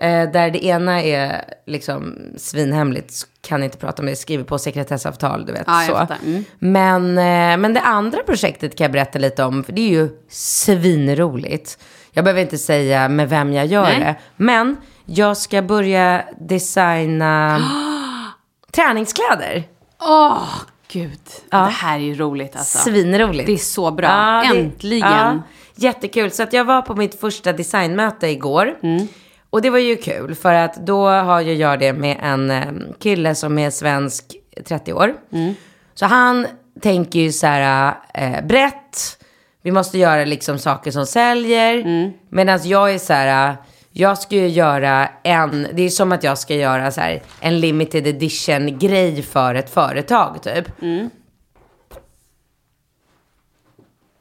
[0.02, 5.46] Eh, där det ena är liksom svinhemligt, kan inte prata om det, skriver på sekretessavtal,
[5.46, 5.64] du vet.
[5.66, 6.26] Ja, så.
[6.26, 6.44] Mm.
[6.58, 10.08] Men, eh, men det andra projektet kan jag berätta lite om, för det är ju
[10.28, 11.78] svinroligt.
[12.12, 13.98] Jag behöver inte säga med vem jag gör Nej.
[14.00, 17.60] det, men jag ska börja designa
[18.72, 19.64] träningskläder.
[20.00, 20.48] Åh,
[20.92, 21.20] gud.
[21.50, 21.58] Ja.
[21.58, 22.78] Det här är ju roligt alltså.
[22.78, 23.46] Svinroligt.
[23.46, 24.08] Det är så bra.
[24.08, 25.10] Ja, det- Äntligen.
[25.10, 25.42] ja,
[25.74, 26.30] jättekul.
[26.30, 28.74] Så att jag var på mitt första designmöte igår.
[28.82, 29.08] Mm.
[29.52, 32.72] Och det var ju kul för att då har ju jag det med en eh,
[32.98, 35.14] kille som är svensk 30 år.
[35.32, 35.54] Mm.
[35.94, 36.46] Så han
[36.80, 39.24] tänker ju så här eh, brett.
[39.62, 41.74] Vi måste göra liksom saker som säljer.
[41.74, 42.12] Mm.
[42.28, 43.56] Medan jag är så här,
[43.90, 47.60] jag ska ju göra en, det är som att jag ska göra så här en
[47.60, 50.82] limited edition grej för ett företag typ.
[50.82, 51.10] Mm.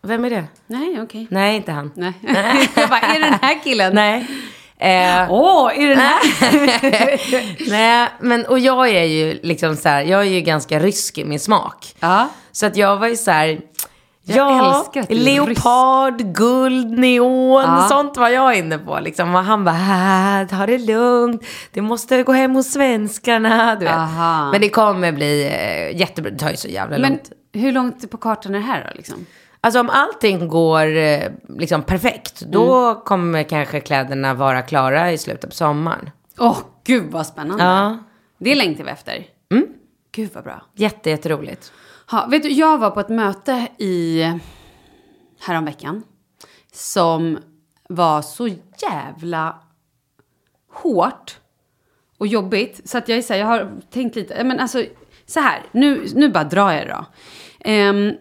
[0.01, 0.43] Vem är det?
[0.67, 1.27] Nej, okej.
[1.29, 1.91] Nej, inte han.
[1.95, 2.13] Nej.
[2.75, 3.95] jag bara, är det den här killen?
[3.95, 4.27] Nej.
[4.81, 7.69] Eh, Åh, är det den här?
[7.69, 11.25] nej, men och jag är ju liksom så här, jag är ju ganska rysk i
[11.25, 11.95] min smak.
[11.99, 12.27] Ja.
[12.51, 13.59] Så att jag var ju så här,
[14.23, 17.85] Jag ja, leopard, guld, neon, Ja.
[17.89, 19.35] sånt var jag inne på liksom.
[19.35, 21.41] Och han bara, ta det lugnt,
[21.73, 23.93] det måste gå hem hos svenskarna, du vet.
[23.95, 24.51] Aha.
[24.51, 27.31] Men det kommer bli eh, jättebra, det tar ju så jävla Men långt.
[27.53, 29.25] hur långt på kartan är det här då liksom?
[29.61, 33.01] Alltså om allting går eh, liksom perfekt, då Mm.
[33.01, 36.09] kommer kanske kläderna vara klara i slutet på sommaren.
[36.39, 37.63] Åh, gud vad spännande.
[37.63, 37.97] Ja.
[38.37, 39.25] Det längtar vi efter.
[39.51, 39.67] Mm.
[40.11, 40.61] Gud vad bra.
[40.75, 41.71] Jätte, jätteroligt.
[42.11, 44.23] Ha, vet du, jag var på ett möte i
[45.39, 46.03] häromveckan
[46.73, 47.37] som
[47.89, 48.47] var så
[48.81, 49.59] jävla
[50.73, 51.37] hårt
[52.17, 52.89] och jobbigt.
[52.89, 54.83] Så att jag är så här, jag har tänkt lite, men alltså
[55.25, 57.05] så här, nu, nu bara drar jag det då.
[57.71, 58.13] Um,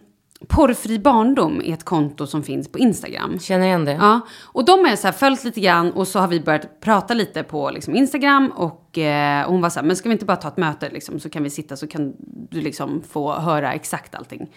[0.48, 3.38] Porrfri barndom är ett konto som finns på Instagram.
[3.38, 3.92] Känner igen det.
[3.92, 7.14] Ja, och de har så här följt lite grann och så har vi börjat prata
[7.14, 10.36] lite på liksom Instagram och eh, hon var så här, men ska vi inte bara
[10.36, 12.14] ta ett möte liksom, så kan vi sitta så kan
[12.50, 14.50] du liksom få höra exakt allting.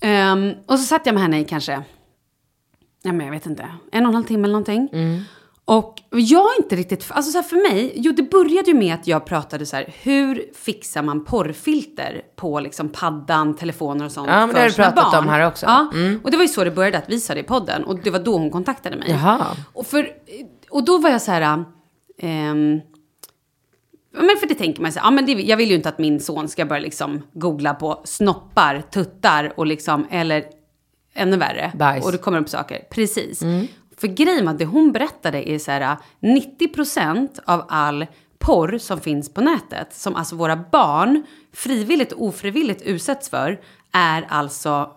[0.00, 1.82] Ehm, och så satt jag med henne i kanske,
[3.02, 4.88] ja men jag vet inte, en och en halv timme eller någonting.
[5.70, 8.94] Och jag är inte riktigt, alltså så här för mig, jo det började ju med
[8.94, 14.28] att jag pratade så här, hur fixar man porrfilter på liksom paddan, telefoner och sånt
[14.28, 15.22] Ja, men det har du sina pratat barn?
[15.24, 15.66] om här också.
[15.66, 15.92] Ja,
[16.24, 18.10] och det var ju så det började, att vi sa det i podden och det
[18.10, 19.10] var då hon kontaktade mig.
[19.10, 19.46] Jaha.
[19.72, 20.08] Och för,
[20.70, 21.64] och då var jag så här...
[22.18, 22.80] ehm,
[24.16, 25.98] Ja, men för det tänker man sig, ja men det, jag vill ju inte att
[25.98, 30.44] min son ska börja liksom googla på snoppar, tuttar och liksom, eller
[31.14, 31.72] ännu värre.
[31.74, 32.04] Bajs.
[32.04, 32.78] Och det kommer upp saker.
[32.90, 33.42] Precis.
[34.00, 38.06] För grejen var att det hon berättade är så här, 90% av all
[38.38, 43.60] porr som finns på nätet, som alltså våra barn frivilligt och ofrivilligt utsätts för,
[43.92, 44.90] är alltså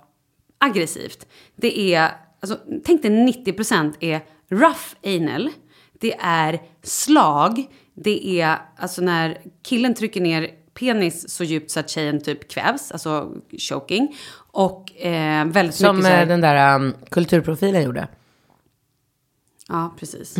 [0.57, 1.27] aggressivt.
[1.55, 5.49] Det är, alltså, tänk dig 90% är rough anal,
[5.99, 11.89] det är slag, det är alltså när killen trycker ner penis så djupt så att
[11.89, 13.31] tjejen typ kvävs, alltså
[13.69, 14.15] choking.
[14.51, 18.07] Och eh, väldigt Som mycket så här, eh, den där um, kulturprofilen gjorde.
[19.67, 20.35] Ja, precis.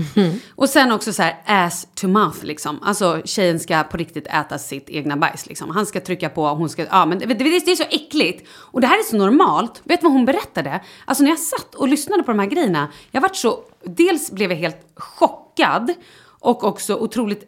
[0.56, 2.80] Och sen också så här ass to mouth liksom.
[2.84, 5.70] Alltså tjejen ska på riktigt äta sitt egna bajs liksom.
[5.70, 8.48] Han ska trycka på, hon ska, ja men det, det, det är så äckligt.
[8.52, 9.82] Och det här är så normalt.
[9.84, 10.82] Vet du vad hon berättade?
[11.06, 14.52] Alltså när jag satt och lyssnade på de här grejerna, jag vart så, dels blev
[14.52, 15.94] jag helt chockad
[16.40, 17.44] och också otroligt,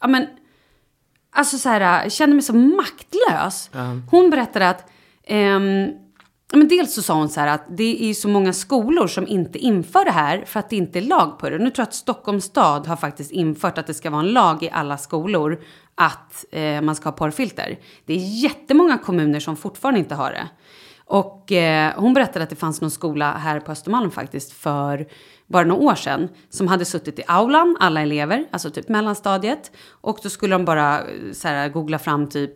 [0.00, 0.26] ja men,
[1.32, 3.70] alltså så här, kände mig så maktlös.
[4.10, 4.90] Hon berättade att,
[5.24, 5.88] ehm,
[6.52, 9.26] men dels så sa hon så här att det är ju så många skolor som
[9.26, 11.58] inte inför det här för att det inte är lag på det.
[11.58, 14.62] Nu tror jag att Stockholms stad har faktiskt infört att det ska vara en lag
[14.62, 15.62] i alla skolor
[15.94, 17.78] att eh, man ska ha porrfilter.
[18.04, 20.48] Det är jättemånga kommuner som fortfarande inte har det.
[21.04, 25.06] Och eh, hon berättade att det fanns någon skola här på Östermalm faktiskt för
[25.46, 29.70] bara några år sedan som hade suttit i aulan, alla elever, alltså typ mellanstadiet.
[29.88, 32.54] Och då skulle de bara eh, så här, googla fram typ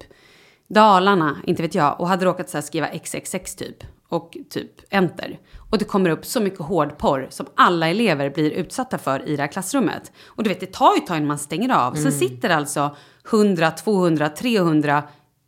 [0.75, 3.77] Dalarna, inte vet jag, och hade råkat så skriva XXX typ
[4.09, 5.39] och typ enter.
[5.71, 9.43] Och det kommer upp så mycket hårdporr som alla elever blir utsatta för i det
[9.43, 10.13] här klassrummet.
[10.27, 11.95] Och du vet, det tar ju ett tag innan man stänger av.
[11.95, 12.97] Sen sitter alltså
[13.31, 15.03] 100, 200, 300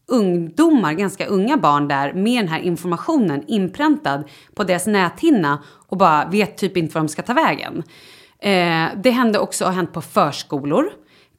[0.08, 6.24] ungdomar, ganska unga barn där med den här informationen inpräntad på deras näthinna och bara
[6.24, 7.82] vet typ inte var de ska ta vägen.
[8.38, 10.92] Eh, det hände också, har hänt på förskolor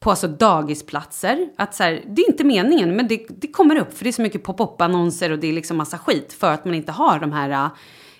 [0.03, 1.49] på alltså dagisplatser.
[1.57, 4.11] Att så här, det är inte meningen, men det, det kommer upp för det är
[4.11, 7.31] så mycket pop-up-annonser och det är liksom massa skit för att man inte har de
[7.31, 7.69] här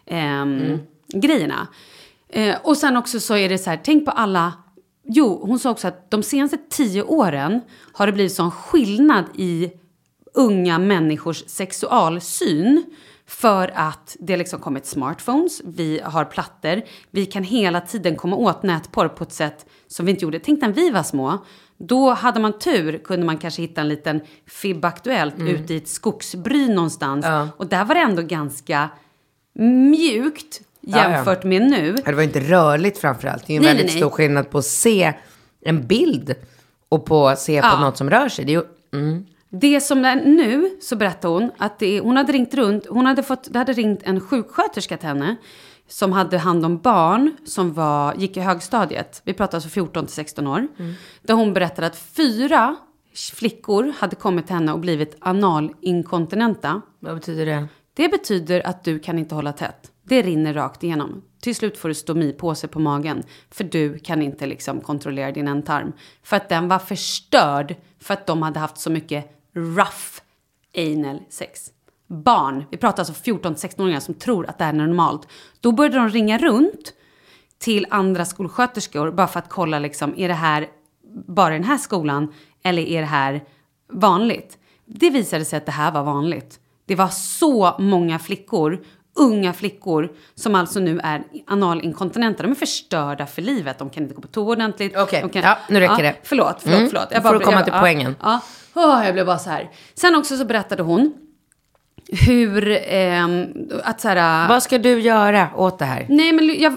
[0.06, 0.80] ehm,
[1.14, 1.68] grejerna.
[2.30, 4.54] Eh, och sen också så är det så här, tänk på alla
[5.06, 7.62] Jo, hon sa också att de senaste tio åren
[7.94, 9.72] har det blivit sån skillnad i
[10.34, 12.84] unga människors sexualsyn.
[13.34, 18.64] För att det liksom kommit smartphones, vi har plattor, vi kan hela tiden komma åt
[18.64, 20.40] nätporr på ett sätt som vi inte gjorde.
[20.40, 21.46] Tänk när vi var små.
[21.78, 25.88] Då hade man tur, kunde man kanske hitta en liten FIB Aktuellt ute i ett
[25.88, 27.26] skogsbry någonstans.
[27.26, 27.50] Ja.
[27.58, 28.90] Och där var det ändå ganska
[29.90, 31.12] mjukt Ja, ja.
[31.12, 31.96] jämfört med nu.
[32.06, 33.48] Det var inte rörligt framförallt.
[33.48, 34.02] Det är ju en väldigt nej, nej.
[34.02, 35.14] stor skillnad på att se
[35.62, 36.36] en bild
[36.90, 37.80] och på att se på Ja.
[37.80, 38.46] något som rör sig.
[38.46, 38.64] Det är ju,
[39.00, 39.26] mm.
[39.56, 43.24] Det som är nu, så berättar hon, att det, hon hade ringt runt, hon hade
[43.24, 45.36] fått, det hade ringt en sjuksköterska till henne
[45.88, 49.22] som hade hand om barn som var, gick i högstadiet.
[49.26, 50.68] Vi pratar alltså 14 till 16 år.
[51.22, 52.76] Där hon berättade att fyra
[53.34, 56.82] flickor hade kommit till henne och blivit analinkontinenta.
[57.00, 57.68] Vad betyder det?
[57.94, 59.92] Det betyder att du kan inte hålla tätt.
[60.04, 61.22] Det rinner rakt igenom.
[61.42, 63.24] Till slut får du stomipåse på magen.
[63.52, 65.94] För du kan inte liksom kontrollera din ändtarm.
[66.24, 67.76] För att den var förstörd.
[68.00, 70.22] För att de hade haft så mycket rough
[70.78, 71.72] anal sex.
[72.08, 75.28] Barn, vi pratar alltså 14-16-åringar som tror att det här är normalt.
[75.60, 76.94] Då började de ringa runt
[77.58, 80.68] till andra skolsköterskor bara för att kolla liksom, är det här
[81.28, 83.44] bara i den här skolan eller är det här
[83.92, 84.58] vanligt?
[84.86, 86.60] Det visade sig att det här var vanligt.
[86.86, 88.84] Det var så många flickor,
[89.16, 92.44] unga flickor, som alltså nu är analinkontinenta.
[92.44, 93.80] De är förstörda för livet.
[93.80, 94.98] De kan inte gå på toa ordentligt.
[94.98, 96.16] Okej, kan- ja, nu räcker det.
[96.24, 97.10] Förlåt, förlåt, Mm, förlåt.
[97.10, 98.16] då får du komma jag- till ja, poängen.
[98.22, 98.40] Ja,
[98.76, 99.70] Åh, jag blev bara så här.
[99.94, 101.14] Sen också så berättade hon
[102.14, 103.48] hur, ehm,
[103.84, 104.48] att så här...
[104.48, 106.06] Vad ska du göra åt det här?
[106.10, 106.74] Nej, men jag,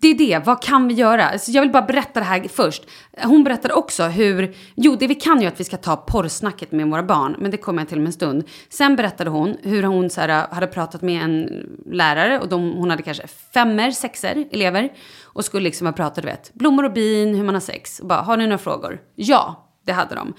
[0.00, 0.46] det är det.
[0.46, 1.28] Vad kan vi göra?
[1.28, 2.82] Alltså, jag vill bara berätta det här först.
[3.22, 4.54] Hon berättade också hur...
[4.74, 7.36] Jo, det vi kan ju att vi ska ta porrsnacket med våra barn.
[7.38, 8.44] Men det kommer jag till om en stund.
[8.68, 12.38] Sen berättade hon hur hon så här, hade pratat med en lärare.
[12.38, 14.88] Och de, hon hade kanske femmer, sexer elever.
[15.22, 18.00] Och skulle liksom ha pratat, du vet, blommor och bin, hur man har sex.
[18.00, 19.00] Och bara, har ni några frågor?
[19.14, 20.34] Ja, det hade de.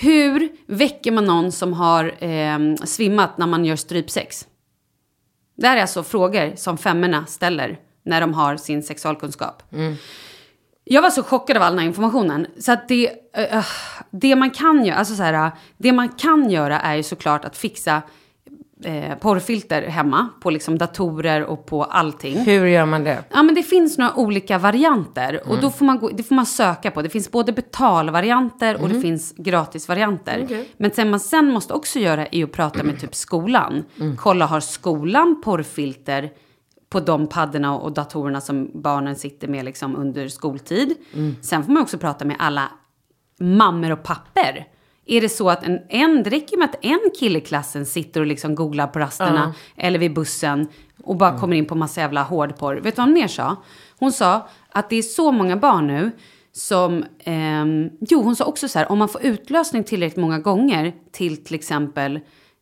[0.00, 4.46] Hur väcker man någon som har eh, svimmat när man gör strypsex?
[5.56, 9.62] Det här är alltså frågor som femmorna ställer när de har sin sexualkunskap.
[10.84, 12.46] Jag var så chockad av all den här informationen.
[12.58, 13.64] Så att det, eh,
[14.10, 17.56] det man kan göra, alltså så här, det man kan göra är ju såklart att
[17.56, 18.02] fixa
[18.84, 22.38] eh, porrfilter hemma på liksom datorer och på allting.
[22.38, 23.24] Hur gör man det?
[23.30, 26.46] Ja, men det finns några olika varianter och då får man, gå, det får man
[26.46, 27.02] söka på.
[27.02, 30.64] Det finns både betalvarianter och det finns gratisvarianter.
[30.76, 33.84] Men sen man sen måste också göra är att prata med typ skolan.
[34.18, 36.30] Kolla, har skolan porrfilter
[36.90, 40.94] på de paddorna och datorerna som barnen sitter med liksom under skoltid.
[41.42, 42.68] Sen får man också prata med alla
[43.40, 44.66] mammor och papper.
[45.10, 48.20] Är det så att en, en, det räcker med att en kille i klassen sitter
[48.20, 50.68] och liksom googlar på rasterna eller vid bussen
[51.02, 52.74] och bara kommer in på massa jävla hårdporr.
[52.74, 53.56] Vet du vad hon mer sa?
[53.98, 56.10] Hon sa att det är så många barn nu
[56.52, 60.92] som, ehm, jo hon sa också så här, om man får utlösning tillräckligt många gånger
[61.12, 62.20] till till exempel,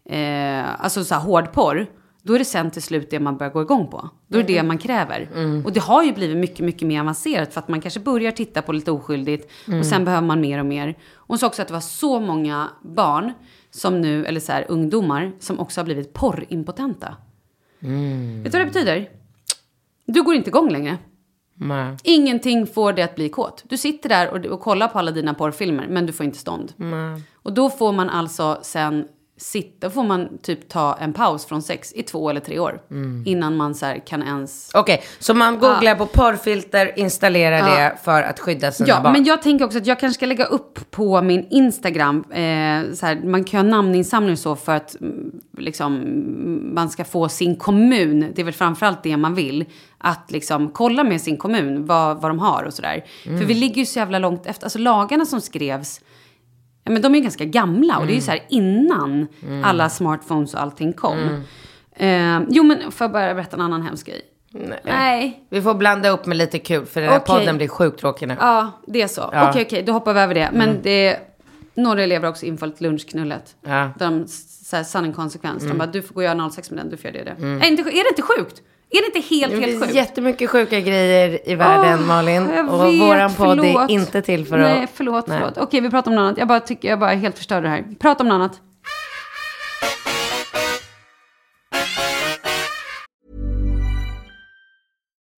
[0.09, 1.87] eh, alltså så här hårdporr,
[2.29, 4.09] då är det sen till slut det man börjar gå igång på.
[4.27, 5.29] Då är det det man kräver.
[5.65, 8.63] Och det har ju blivit mycket, mycket mer avancerat för att man kanske börjar titta
[8.63, 10.89] på lite oskyldigt och sen behöver man mer och mer.
[11.15, 13.33] Och hon sa också att det var så många barn
[13.71, 17.17] som nu, eller så här ungdomar, som också har blivit porrimpotenta.
[18.43, 19.09] Vet du vad det betyder?
[20.07, 20.99] Du går inte igång längre.
[21.55, 21.97] Nej.
[22.03, 23.65] Ingenting får dig att bli kåt.
[23.69, 26.73] Du sitter där och, och kollar på alla dina porrfilmer, men du får inte stånd.
[27.35, 29.09] Och då får man alltså sen
[29.39, 32.81] sitta, får man typ ta en paus från sex i två eller tre år.
[33.27, 34.71] Innan man så kan ens...
[34.75, 39.13] Okej, så man googlar på porrfilter, installerar det för att skydda sina Ja, barn.
[39.13, 43.07] men jag tänker också att jag kanske ska lägga upp på min Instagram, eh, så
[43.07, 47.29] här, man kan ha namninsamling och så för att mm, liksom, mm, man ska få
[47.29, 49.65] sin kommun, det är väl framförallt det man vill,
[49.99, 53.05] att liksom kolla med sin kommun vad, vad de har och sådär.
[53.25, 56.01] För vi ligger ju så jävla långt efter, alltså lagarna som skrevs,
[56.89, 59.27] ja, men de är ju ganska gamla och det är ju så här innan
[59.65, 61.45] alla smartphones och allting kom.
[61.97, 64.21] Eh, jo, men får jag bara berätta en annan hemsk grej?
[64.85, 65.47] Nej.
[65.51, 67.39] Vi får blanda upp med lite kul, för den här Okej.
[67.39, 68.37] podden blir sjukt tråkig nu.
[68.41, 69.31] Ja, det är så.
[69.33, 69.51] Ja.
[69.51, 70.51] Okej, okej, då hoppar vi över det.
[70.53, 71.19] Men det
[71.75, 73.57] några elever har också infallit lunchknullet.
[73.63, 73.91] Ja.
[73.99, 75.65] Där de, så här, sanning konsekvens.
[75.65, 77.47] De bara, du får gå och göra 06 med den, du får göra det.
[77.47, 78.63] Är, inte, är det inte sjukt?
[78.91, 79.95] Är det inte helt, Det helt finns sjukt?
[79.95, 82.43] jättemycket sjuka grejer i världen, Åh, Malin.
[82.69, 83.91] Och vet, våran podd är förlåt.
[83.91, 84.91] inte till för Nej, att...
[84.95, 85.39] förlåt, Nej.
[85.41, 85.59] förlåt.
[85.59, 86.39] Okej, vi pratar om något annat.
[86.39, 87.85] Jag bara tycker, jag bara helt förstörde det här.
[88.01, 88.61] Prata om något annat.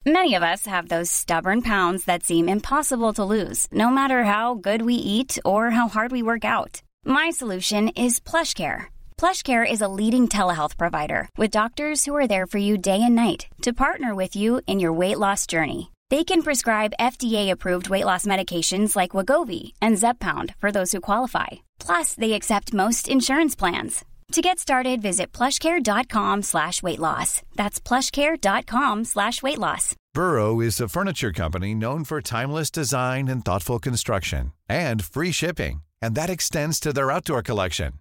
[0.06, 4.54] Many of us have those stubborn pounds that seem impossible to lose, no matter how
[4.54, 6.82] good we eat or how hard we work out.
[7.04, 8.84] My solution is PlushCare.
[9.20, 13.14] PlushCare is a leading telehealth provider with doctors who are there for you day and
[13.14, 15.92] night to partner with you in your weight loss journey.
[16.08, 21.48] They can prescribe FDA-approved weight loss medications like Wagovi and Zepbound for those who qualify.
[21.78, 24.06] Plus, they accept most insurance plans.
[24.32, 27.42] To get started, visit plushcare.com slash weight loss.
[27.56, 29.96] That's plushcare.com slash weight loss.
[30.14, 35.82] Burrow is a furniture company known for timeless design and thoughtful construction and free shipping,
[36.00, 38.00] and that extends to their outdoor collection.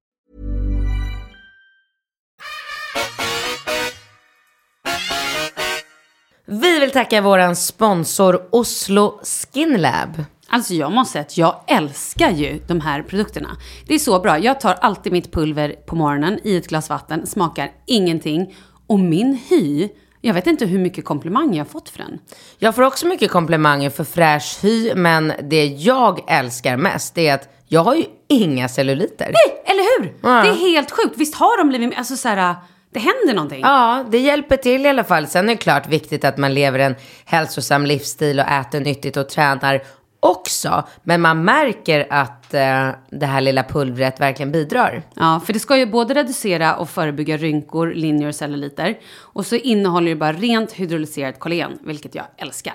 [6.53, 10.23] Vi vill tacka våran sponsor Oslo Skin Lab.
[10.47, 13.49] Alltså jag måste säga att jag älskar ju de här produkterna.
[13.87, 14.39] Det är så bra.
[14.39, 18.55] Jag tar alltid mitt pulver på morgonen i ett glas vatten, smakar ingenting.
[18.87, 19.89] Och min hy,
[20.21, 22.19] jag vet inte hur mycket komplimang jag har fått för den.
[22.57, 27.49] Jag får också mycket komplimanger för fräsch hy, men det jag älskar mest är att
[27.67, 29.31] jag har ju inga celluliter.
[29.33, 30.13] Nej, eller hur?
[30.21, 30.29] Ja.
[30.29, 31.17] Det är helt sjukt.
[31.17, 32.55] Visst har de blivit, alltså så här,
[32.91, 33.61] det händer någonting.
[33.61, 35.27] Ja, det hjälper till i alla fall.
[35.27, 39.29] Sen är det klart viktigt att man lever en hälsosam livsstil och äter nyttigt och
[39.29, 39.81] tränar
[40.19, 40.83] också.
[41.03, 45.03] Men man märker att eh, det här lilla pulvret verkligen bidrar.
[45.13, 48.97] Ja, för det ska ju både reducera och förebygga rynkor, linjer och celluliter.
[49.15, 52.73] Och så innehåller det bara rent hydrolyserat kollagen, vilket jag älskar.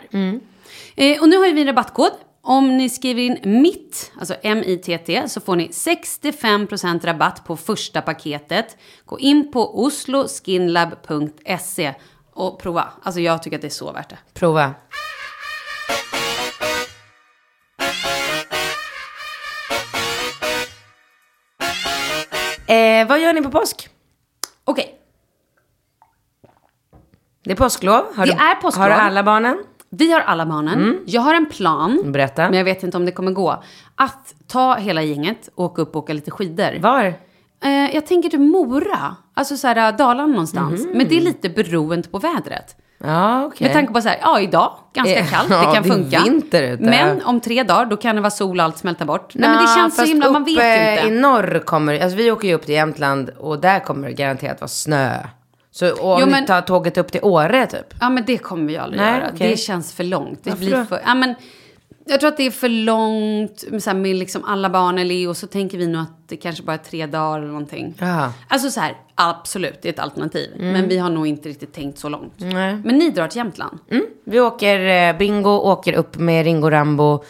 [0.97, 2.11] Eh, och nu har ju vi en rabattkod.
[2.49, 8.77] Om ni skriver in MITT, alltså M-I-T-T, så får ni 65% rabatt på första paketet.
[9.05, 11.95] Gå in på osloskinlab.se
[12.33, 12.89] och prova.
[13.03, 14.19] Alltså jag tycker att det är så värt det.
[14.35, 14.75] Prova.
[22.67, 23.89] Eh, vad gör ni på påsk?
[24.65, 25.01] Okej,
[27.45, 28.05] Det är påsklov.
[28.17, 28.85] Har Det du, är påsklov.
[28.85, 29.65] Har alla barnen?
[29.99, 30.99] Vi har alla barnen.
[31.07, 32.13] Jag har en plan.
[32.13, 32.43] Berätta.
[32.43, 33.63] Men jag vet inte om det kommer gå.
[33.97, 36.79] Att ta hela gänget och åka upp och åka lite skidor.
[36.81, 37.05] Var?
[37.65, 39.17] Eh, jag tänker till Mora.
[39.35, 40.87] Alltså så här Dalarna någonstans.
[40.95, 42.77] Men det är lite beroende på vädret.
[42.99, 43.67] Ja, okej.
[43.67, 45.93] Med tanke på så här, ja idag, ganska Eh, kallt, ja, det kan det är
[45.93, 46.23] funka.
[46.25, 46.83] vinter ute.
[46.83, 49.35] Men om tre dagar, då kan det vara sol och allt smälta bort.
[49.35, 51.07] Nej men det känns så himla, man vet ju inte.
[51.09, 54.61] i norr kommer, alltså vi åker ju upp till Jämtland och där kommer det garanterat
[54.61, 55.11] vara snö.
[55.77, 57.95] Så och om Jo, ni men- tar tåget upp till Åre typ.
[58.01, 59.31] Ja men det kommer vi aldrig Nej, göra.
[59.35, 59.51] okej.
[59.51, 60.45] Det känns för långt.
[60.45, 60.85] Det Varför blir då?
[60.85, 61.35] för, ja, men,
[62.07, 65.15] jag tror att det är för långt med, så här, med liksom alla barn eller
[65.15, 65.35] Leo.
[65.35, 67.95] Så tänker vi nog att det kanske bara är tre dagar eller någonting.
[67.99, 68.33] Ja.
[68.49, 70.51] Alltså så här, absolut, det är ett alternativ.
[70.59, 72.41] Men vi har nog inte riktigt tänkt så långt.
[72.41, 72.55] Mm.
[72.55, 72.77] Nej.
[72.85, 73.79] Men ni drar till Jämtland.
[74.25, 77.25] Vi åker, eh, Bingo åker upp med Ringo Rambo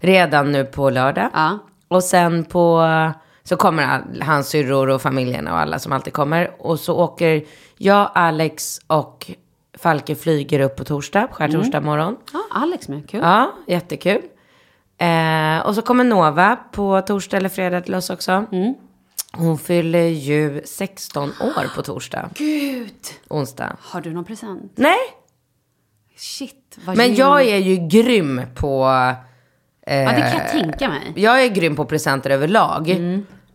[0.00, 1.30] redan nu på lördag.
[1.32, 1.58] Ja.
[1.88, 2.88] Och sen på,
[3.44, 6.50] så kommer hans syrror och familjen och alla som alltid kommer.
[6.58, 7.44] Och så åker
[7.84, 9.30] jag, Alex och
[9.78, 12.16] Falke flyger upp på torsdag, skärtorsdag morgon.
[12.32, 13.20] Ja, Alex med, kul.
[13.22, 14.22] Ja, jättekul.
[14.98, 18.44] Eh, och så kommer Nova på torsdag eller fredag till oss också.
[19.32, 22.30] Hon fyller ju 16 år på torsdag.
[22.34, 22.94] Gud!
[23.28, 23.76] Onsdag.
[23.80, 24.72] Har du någon present?
[24.74, 24.96] Nej,
[26.16, 28.84] Shit, vad men ger jag är ju grym på...
[29.86, 31.12] Eh, Ja, det kan jag tänka mig.
[31.16, 32.88] Jag är grym på presenter överlag.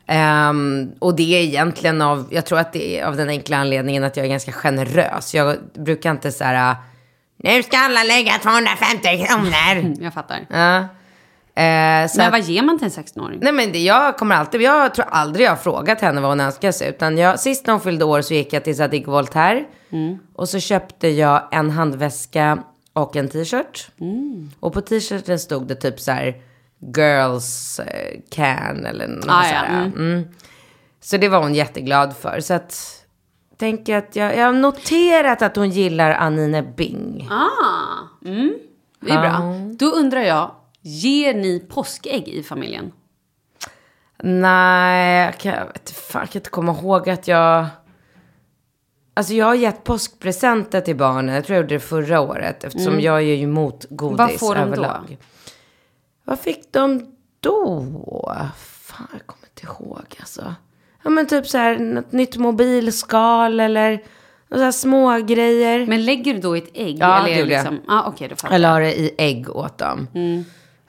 [0.08, 4.04] Ehm, och det är egentligen av, jag tror att det är av den enkla anledningen
[4.04, 5.36] att jag är ganska generös.
[5.36, 6.76] Jag brukar inte så här,
[7.38, 9.96] nu ska alla lägga 250 kronor.
[10.04, 10.40] Jag fattar.
[10.50, 10.88] ja.
[11.64, 13.40] Eh, så Men vad ger man till en 16-åring?
[13.42, 16.40] Nej men det, jag kommer alltid, jag tror aldrig jag har frågat henne vad hon
[16.40, 16.90] önskar sig.
[16.90, 19.66] Utan jag, sist när hon fyllde år så gick jag till Zadig Voltaire.
[20.36, 23.90] Och så köpte jag en handväska och en t-shirt.
[24.60, 26.36] Och på t-shirten stod det typ så här
[26.80, 29.94] girls eh, can eller något Ah, så ja, mm.
[29.94, 30.28] Mm.
[31.02, 32.40] Så det var hon jätteglad för.
[32.40, 33.04] Så att,
[33.58, 37.28] tänker att jag, jag har noterat att hon gillar Anine Bing.
[37.32, 38.54] Ah, mm.
[39.00, 39.54] Det är bra.
[39.80, 40.52] Då undrar jag,
[40.82, 42.92] ger ni påskägg i familjen?
[44.24, 47.66] Nej, jag kan, jag vet, fan, jag kan inte komma ihåg att jag...
[49.14, 52.64] Alltså jag har gett påskpresenter till barnen, jag tror jag gjorde det förra året.
[52.64, 54.32] Eftersom jag är ju emot godis Mm.
[54.32, 54.96] Vad får de då?
[56.28, 57.06] Vad fick de
[57.40, 57.86] då?
[58.58, 60.56] Fan, jag kommer inte ihåg alltså.
[61.04, 64.04] Ja men typ så här, något nytt mobilskal eller
[64.52, 65.86] så här små grejer.
[65.88, 66.98] Men lägger du då i ett ägg?
[67.00, 67.60] Ja, eller det gjorde jag.
[67.74, 70.08] liksom, ah, Okej, då fattar Jag la det i ägg åt dem.
[70.14, 70.40] Mm.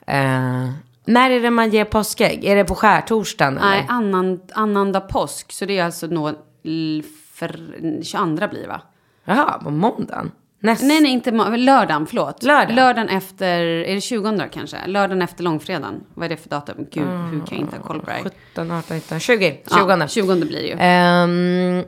[0.06, 0.72] Eh,
[1.04, 2.44] när är det man ger påskägg?
[2.44, 3.58] Är det på skärtorsdagen?
[3.62, 5.52] Nej, annan, annandag påsk.
[5.52, 6.32] Så det är alltså nå
[6.64, 7.02] l-
[7.34, 7.60] för
[8.02, 8.80] 22 blir va?
[9.24, 10.30] Jaha, på måndagen?
[10.60, 10.86] Nästa?
[10.86, 12.42] Nej, nej, inte lördagen, förlåt.
[12.42, 12.74] Lördag.
[12.74, 14.86] Lördagen efter, är det 20 då kanske?
[14.86, 16.04] Lördagen efter långfredagen.
[16.14, 16.86] Vad är det för datum?
[16.90, 18.22] Gud, hur kan jag inte ha koll på det här?
[18.22, 19.50] 17, 18, 19, 20.
[19.50, 19.62] 20.
[19.70, 20.76] Ja, 20 blir det ju.
[20.78, 21.84] Ehm,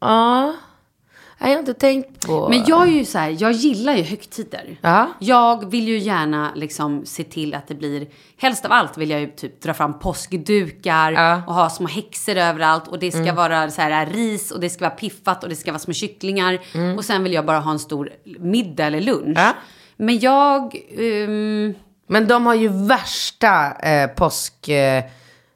[0.00, 0.54] ja,
[1.48, 2.48] jag har inte tänkt på.
[2.48, 4.78] Men jag är ju så här, jag gillar ju högtider.
[4.80, 5.06] Ja.
[5.18, 9.20] Jag vill ju gärna liksom se till att det blir, helst av allt vill jag
[9.20, 11.20] ju typ dra fram påskdukar Ja.
[11.20, 11.48] Mm.
[11.48, 14.84] och ha små häxor överallt och det ska vara så här ris och det ska
[14.84, 16.58] vara piffat och det ska vara små kycklingar
[16.96, 19.24] och sen vill jag bara ha en stor middag eller lunch.
[19.24, 19.42] Mm.
[19.42, 19.52] Ja.
[19.96, 21.74] Men jag, ehm,
[22.06, 24.68] Men de har ju värsta eh, påsk...
[24.68, 25.04] Eh,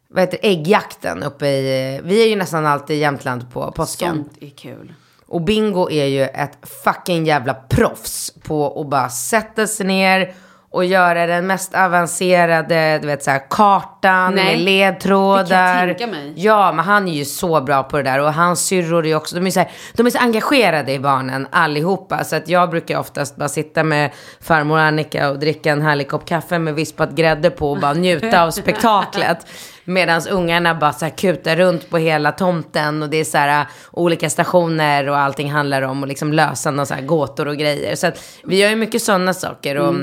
[0.09, 2.01] vad heter äggjakten uppe i...
[2.05, 4.15] Vi är ju nästan alltid i Jämtland på påsken.
[4.17, 4.93] sånt är kul.
[5.29, 10.35] Och Bingo är ju ett fucking jävla proffs på att bara sätta sig ner
[10.71, 15.45] och göra den mest avancerade, du vet så här, kartan Nej, med ledtrådar.
[15.45, 16.33] det kan jag tänka mig.
[16.37, 18.19] Ja, men han är ju så bra på det där.
[18.19, 21.49] Och hans syrror är också, de är, så här, de är så engagerade i barnen
[21.51, 22.25] allihopa.
[22.25, 24.11] Så att jag brukar oftast bara sitta med
[24.41, 28.43] farmor Annika och dricka en härlig kopp kaffe med vispat grädde på och bara njuta
[28.43, 29.47] av spektaklet.
[29.85, 33.67] Medan ungarna bara så kutar runt på hela tomten och det är så här äh,
[33.93, 37.97] olika stationer och allting handlar om att liksom lösa några så här gåtor och grejer.
[37.97, 39.95] Så att vi gör ju mycket sådana saker och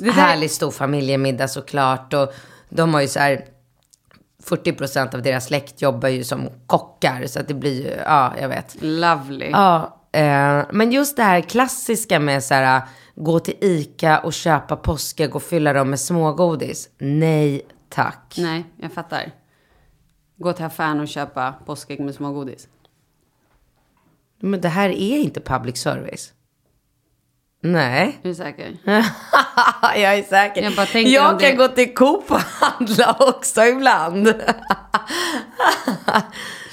[0.00, 2.14] där- härlig stor familjemiddag såklart.
[2.14, 2.32] Och
[2.68, 3.44] de har ju så här
[4.44, 8.48] 40% av deras släkt jobbar ju som kockar så att det blir ju, ja jag
[8.48, 8.76] vet.
[8.80, 9.50] Lovely.
[9.50, 12.82] Ja, eh, men just det här klassiska med så här,
[13.14, 16.88] gå till ICA och köpa påskägg och fylla dem med smågodis.
[16.98, 18.34] Nej tack.
[18.38, 19.32] Nej, jag fattar.
[20.36, 22.68] Gå till affären och köpa påskägg med smågodis.
[24.40, 26.32] Men det här är inte public service.
[27.66, 28.18] Nej.
[28.22, 28.76] Är du säker?
[29.82, 30.62] jag är säker.
[30.62, 34.26] Jag bara jag kan det- gå till Coop och handla också ibland.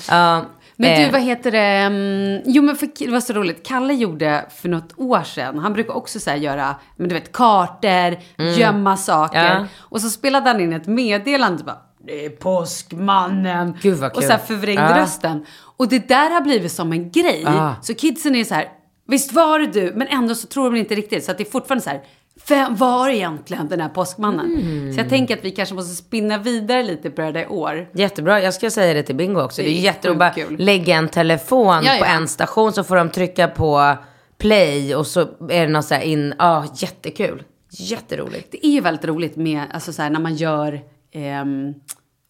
[0.09, 1.57] ja, Men du, eh, vad heter det?
[1.59, 3.65] Mm, Jo, men för, det var så roligt.
[3.67, 8.17] Kalle gjorde för något år sedan, han brukar också så göra, men du vet, kartor,
[8.57, 9.51] gömma saker.
[9.51, 9.61] Mm.
[9.61, 9.67] Ja.
[9.79, 13.77] Och så spelade han in ett meddelande, bara, det är påskmannen.
[13.81, 14.23] Gud, vad och kul.
[14.23, 14.97] så här förvrängde Ja.
[14.97, 15.45] rösten.
[15.77, 17.41] Och det där har blivit som en grej.
[17.45, 17.75] Ja.
[17.81, 18.67] Så kidsen är så här,
[19.07, 19.93] visst var det du?
[19.95, 21.23] Men ändå så tror de inte riktigt.
[21.23, 22.01] Så att det är fortfarande så här,
[22.47, 24.45] vem var egentligen den här påskmannen?
[24.45, 24.93] Mm.
[24.93, 27.89] Så jag tänker att vi kanske måste spinna vidare lite på det där år.
[27.93, 29.61] Jättebra, jag ska säga det till Bingo också.
[29.61, 32.15] Det är, Det är jätteroligt att bara lägga en telefon Ja, på ja.
[32.15, 33.97] en station så får de trycka på
[34.37, 37.43] play och så är det något så här in, ja jättekul.
[37.71, 38.51] Jätteroligt.
[38.51, 40.81] Det är ju väldigt roligt med, alltså så här, när man gör
[41.11, 41.73] ehm,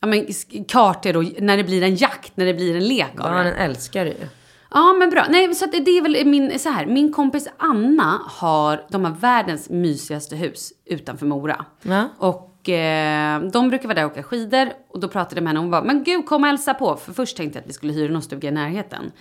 [0.02, 0.28] ja, men,
[0.68, 3.24] kartor och när det blir en jakt, när det blir en lek av det.
[3.24, 4.28] Barnen älskar det ju.
[4.74, 5.26] Ja, men bra.
[5.30, 9.06] Nej, så att det det är väl min, så här, min kompis Anna har, de
[9.06, 11.66] har världens mysigaste hus utanför Mora.
[11.82, 12.10] Ja.
[12.18, 14.70] Och eh, de brukar vara där och åka skidor.
[14.90, 16.96] Och då pratade jag med henne och hon bara, men gud kom och hälsa på.
[16.96, 19.12] För först tänkte jag att vi skulle hyra någon stuga i närheten.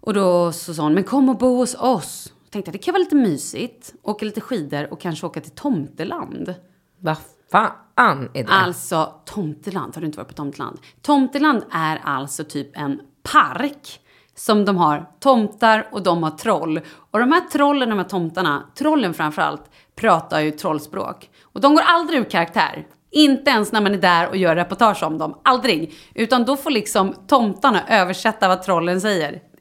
[0.00, 2.32] Och då så sa hon, men kom och bo hos oss.
[2.50, 3.94] Tänkte jag, det kan vara lite mysigt.
[4.02, 6.54] Åka lite skidor och kanske åka till Tomteland.
[6.98, 7.16] Vad
[7.52, 8.52] fan är det?
[8.52, 10.78] Alltså, Tomteland, har du inte varit på Tomteland?
[11.02, 14.00] Tomteland är alltså typ en park
[14.34, 16.80] som de har tomtar och de har troll.
[17.10, 21.30] Och de här trollen, de här tomtarna, trollen framförallt, pratar ju trollspråk.
[21.42, 22.86] Och de går aldrig ur karaktär.
[23.10, 25.40] Inte ens när man är där och gör reportage om dem.
[25.44, 25.94] Aldrig.
[26.14, 29.51] Utan då får liksom tomtarna översätta vad trollen säger.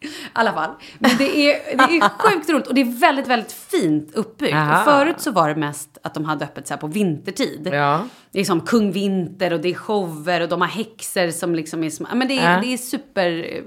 [0.00, 0.70] I alla fall.
[0.98, 4.54] Men det är, det är sjukt roligt och det är väldigt, väldigt fint uppbyggt.
[4.54, 4.78] Aha.
[4.78, 7.68] Och förut så var det mest att de hade öppet så på vintertid.
[7.72, 8.04] Ja.
[8.30, 11.84] Det är som Kung Vinter och det är shower och de har häxor som liksom
[11.84, 11.90] är...
[11.90, 12.60] Som, men det, är, Ja.
[12.60, 13.30] det är super...
[13.56, 13.62] eh,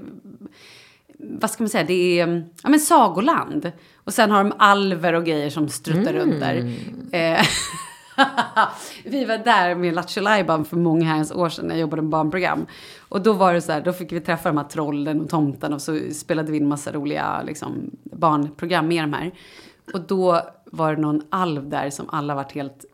[1.18, 1.84] Vad ska man säga?
[1.84, 3.72] Det är mm, ja, men sagoland.
[4.04, 6.74] Och sen har de alver och grejer som struttar runt där.
[7.12, 7.40] Eh,
[9.04, 10.22] vi var där med Lattjo
[10.64, 12.66] för många herrans år sedan när jag jobbade med barnprogram.
[13.08, 15.72] Och då var det så här, då fick vi träffa de här trollen och tomten
[15.72, 19.32] och så spelade vi in massa roliga liksom, barnprogram med de här.
[19.92, 22.84] Och då var det någon alv där som alla varit helt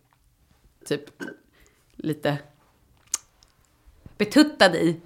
[0.86, 1.04] typ
[1.96, 2.38] lite
[4.18, 5.00] betuttade i.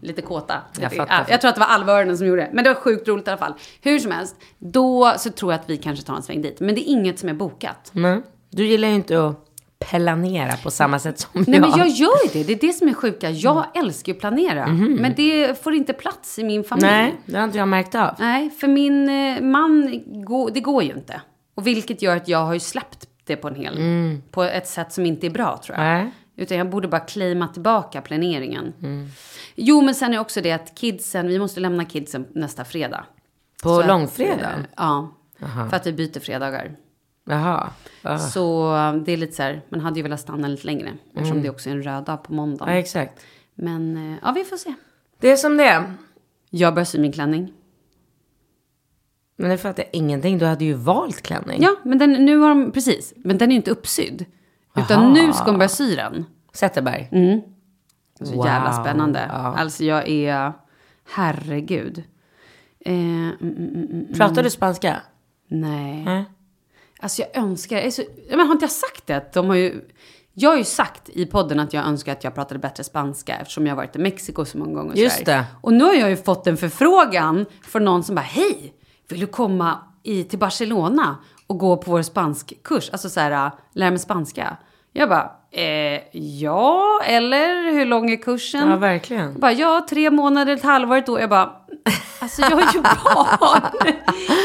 [0.00, 0.62] Lite kåta.
[0.74, 1.14] Jag Lite- fattar.
[1.18, 2.50] ja, jag tror att det var alvöronen som gjorde det.
[2.52, 3.54] Men det var sjukt roligt i alla fall.
[3.82, 6.60] Hur som helst, då så tror jag att vi kanske tar en sväng dit.
[6.60, 7.90] Men det är inget som är bokat.
[7.92, 8.22] Men,
[8.56, 9.42] du gillar ju inte att
[9.78, 11.60] planera på samma sätt som Nej jag.
[11.60, 13.30] men jag gör ju det, det är det som är sjuka.
[13.30, 14.66] Jag älskar ju att planera.
[14.66, 16.86] Men det får inte plats i min familj.
[16.86, 18.14] Nej, det har inte jag märkt av.
[18.18, 20.00] Nej, för min eh, man,
[20.54, 21.20] det går ju inte.
[21.54, 23.78] Och vilket gör att jag har ju släppt det på en hel,
[24.30, 25.84] på ett sätt som inte är bra tror jag.
[25.84, 26.10] Nej.
[26.36, 28.72] Utan jag borde bara claima tillbaka planeringen.
[29.54, 33.04] Jo, men sen är också det att kidsen, vi måste lämna kidsen nästa fredag.
[33.62, 34.38] På Så att, långfredag?
[34.40, 35.12] eh, Ja,
[35.70, 36.70] för att vi byter fredagar.
[37.28, 37.70] Jaha.
[38.02, 38.18] Ah.
[38.18, 40.92] Så eh, det är lite så här, man hade ju velat stanna lite längre.
[41.14, 42.64] Eftersom det också är en röd dag på måndag.
[42.68, 43.24] Ja, exakt.
[43.54, 44.74] Men eh, ja, vi får se.
[45.20, 45.94] Det är som det är.
[46.50, 47.52] Jag börjar sy min klänning.
[49.36, 50.38] Men det fattar jag ingenting.
[50.38, 51.62] Du hade ju valt klänning.
[51.62, 53.14] Ja, men den, nu har de, precis.
[53.16, 54.24] Men den är ju inte uppsydd.
[54.76, 55.12] Utan Aha.
[55.12, 56.24] nu ska de börja sy den.
[56.52, 57.08] Zetterberg.
[58.20, 58.46] Så Wow.
[58.46, 59.26] jävla spännande.
[59.28, 59.34] Ja.
[59.34, 60.52] Alltså jag är,
[61.14, 62.02] herregud.
[62.80, 65.00] Eh, mm, mm, mm, mm, Pratar du spanska?
[65.48, 66.04] nej.
[66.04, 66.24] Nej.
[67.06, 69.32] Alltså jag önskar, jag så, men har inte jag sagt det?
[69.32, 69.80] De har ju,
[70.32, 73.66] jag har ju sagt i podden att jag önskar att jag pratade bättre spanska eftersom
[73.66, 74.96] jag har varit i Mexiko så många gånger.
[74.96, 75.44] Just det.
[75.60, 78.74] Och nu har jag ju fått en förfrågan från någon som bara, hej,
[79.08, 82.90] vill du komma i, till Barcelona och gå på vår spanskkurs?
[82.92, 84.56] Alltså så här, lära mig spanska.
[84.92, 86.00] Jag bara, eh,
[86.40, 88.70] ja, eller hur lång är kursen?
[88.70, 89.32] Ja, verkligen.
[89.32, 91.20] Jag bara, ja, tre månader, ett halvår, ett år.
[91.20, 91.52] Jag bara,
[92.18, 93.94] alltså jag har ju barn.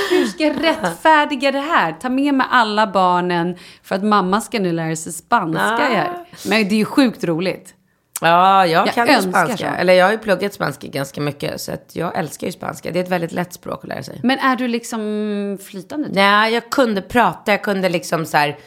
[0.10, 1.92] Hur ska jag rättfärdiga det här?
[1.94, 5.78] Ta med mig alla barnen för att mamma ska nu lära sig spanska.
[5.78, 5.96] Nej.
[5.96, 6.26] här.
[6.50, 7.74] Men det är ju sjukt roligt.
[8.22, 9.58] Ja, jag, Jag kan ju spanska.
[9.58, 9.66] så.
[9.66, 11.62] Eller jag har ju pluggat spanska ganska mycket.
[11.62, 12.92] Så att jag älskar ju spanska.
[12.92, 14.20] Det är ett väldigt lätt språk att lära sig.
[14.24, 16.08] Men är du liksom flytande?
[16.12, 17.52] Nej, jag kunde prata.
[17.52, 18.58] Jag kunde liksom så här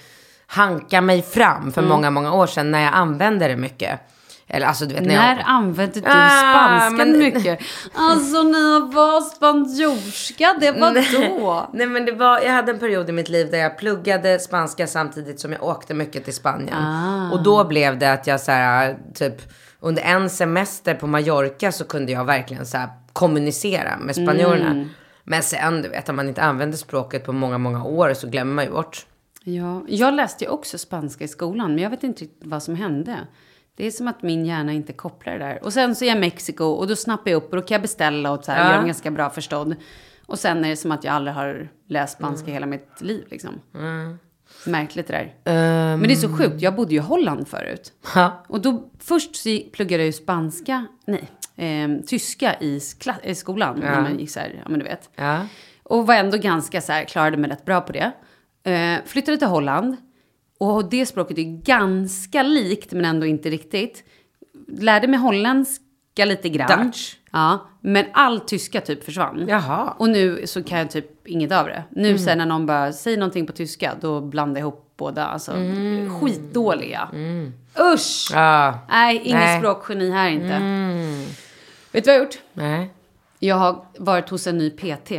[0.46, 1.72] hanka mig fram Mm.
[1.72, 4.00] för många, många år sedan när jag använde det mycket.
[4.46, 5.44] Eller alltså du vet när När jag...
[5.46, 7.58] använde du Ah, spanskan men- mycket?
[7.94, 11.70] Alltså när jag var spanjorska, det var då.
[11.72, 14.86] Nej men det var, jag hade en period i mitt liv där jag pluggade spanska
[14.86, 16.82] samtidigt som jag åkte mycket till Spanien.
[16.84, 17.30] Ah.
[17.32, 19.34] Och då blev det att jag så här, typ
[19.80, 24.70] under en semester på Mallorca så kunde jag verkligen så här kommunicera med spanjorerna.
[24.70, 24.88] Mm.
[25.24, 28.54] Men sen du vet, om man inte använder språket på många, många år så glömmer
[28.54, 29.06] man ju bort.
[29.44, 32.74] Ja, jag läste ju också spanska i skolan, men jag vet inte riktigt vad som
[32.76, 33.18] hände.
[33.76, 35.64] Det är som att min hjärna inte kopplar det där.
[35.64, 37.74] Och sen så är jag i Mexiko och då snappar jag upp och då kan
[37.74, 38.66] jag beställa och så här, Ja.
[38.68, 39.74] göra mig ganska bra förstådd.
[40.26, 43.60] Och sen är det som att jag aldrig har läst spanska hela mitt liv liksom.
[44.66, 45.34] Märkligt det där.
[45.96, 47.92] Men det är så sjukt, jag bodde ju i Holland förut.
[48.14, 48.44] Ja.
[48.48, 52.80] Och då först så pluggade jag ju spanska, nej, eh, tyska i,
[53.22, 53.78] i skolan.
[53.80, 55.10] När man gick så här, ja men du vet.
[55.16, 55.46] Ja.
[55.82, 58.12] Och var ändå ganska så här, klarade mig rätt bra på det.
[58.70, 59.96] Eh, flyttade till Holland.
[60.58, 64.04] Och det språket är ganska likt men ändå inte riktigt.
[64.68, 65.82] Lärde mig holländsk
[66.14, 66.86] tyska lite grann.
[66.86, 67.16] Dutch.
[67.32, 69.44] Ja, men all tyska typ försvann.
[69.48, 69.94] Jaha.
[69.98, 71.84] Och nu så kan jag typ inget av det.
[71.90, 72.18] Nu Mm.
[72.18, 75.26] sen när någon bara säger någonting på tyska, då blandar jag ihop båda.
[75.26, 75.52] Alltså,
[76.20, 77.08] skitdåliga.
[77.94, 78.30] Usch!
[78.32, 78.78] Ja.
[78.88, 79.42] Nej, Mm.
[79.42, 79.60] Mm.
[79.60, 80.58] språkgeni här inte.
[81.92, 82.38] Vet du vad jag har gjort?
[82.52, 82.90] Nej.
[83.38, 85.12] Jag har varit hos en ny PT.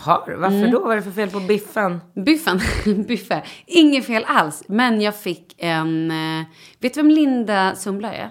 [0.00, 0.34] Har?
[0.38, 0.70] Varför Mm.
[0.70, 0.80] då?
[0.80, 2.00] Vad är det för fel på biffen?
[2.14, 2.60] Biffen,
[3.08, 3.42] Biffe.
[3.66, 4.62] Inget fel alls.
[4.66, 6.10] Men jag fick en...
[6.10, 6.44] Eh,
[6.80, 8.30] vet du vem Linda Sundblad är?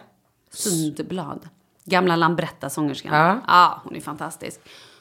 [0.51, 1.49] Sundblad.
[1.85, 3.13] Gamla Lambretta-sångerskan.
[3.15, 3.39] Ja.
[3.47, 4.59] ja, hon är fantastisk.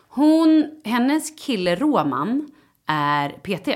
[0.08, 2.46] Hon, hennes kille Roman
[2.86, 3.68] är PT.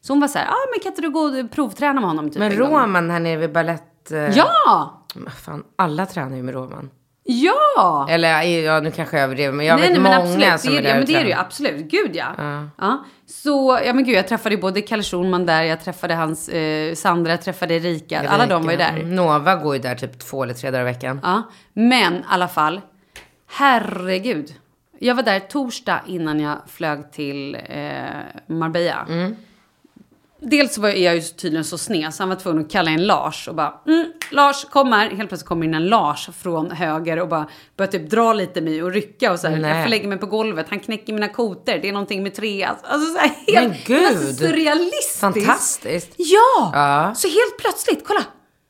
[0.00, 2.30] Så hon var så här, ah, men kan inte du gå och provträna med honom
[2.30, 4.10] typ Men en gång?" Roman här nere vid ballett...
[4.12, 5.04] eh, Ja!
[5.14, 6.90] Men Fan, alla tränar ju med Roman.
[7.30, 8.06] Ja!
[8.10, 10.60] Eller ja, nu kanske jag överdriver, men jag nej, vet nej, men många absolut.
[10.60, 11.90] som det är är, ja, där men och det är det ju absolut.
[11.90, 12.34] Gud ja.
[12.78, 13.04] ja.
[13.26, 16.94] Så, ja men gud, jag träffade ju både Kalle Schulman där, jag träffade hans eh,
[16.94, 18.28] Sandra, jag träffade Erika.
[18.28, 18.96] Alla de var ju där.
[18.96, 21.20] Mm, Nova går ju där typ två eller tre dagar i veckan.
[21.22, 22.80] Ja, men i alla fall.
[23.50, 24.54] Herregud.
[24.98, 27.90] Jag var där torsdag innan jag flög till eh,
[28.46, 29.06] Marbella.
[30.40, 33.48] Dels var jag ju tydligen så sned så han var tvungen att kalla in Lars
[33.48, 35.10] och bara mm, Lars kom här.
[35.10, 38.82] Helt plötsligt kommer in en Lars från höger och bara börjar typ dra lite mig
[38.82, 39.56] och rycka och så här.
[39.58, 40.66] Jag får lägga mig på golvet.
[40.70, 41.78] Han knäcker mina koter.
[41.82, 42.64] Det är någonting med tre.
[42.64, 44.36] Alltså så här helt Men gud.
[44.36, 45.20] surrealistiskt.
[45.20, 46.14] Fantastiskt.
[46.16, 46.70] Ja!
[46.74, 47.14] Ja.
[47.14, 48.20] Så helt plötsligt, kolla.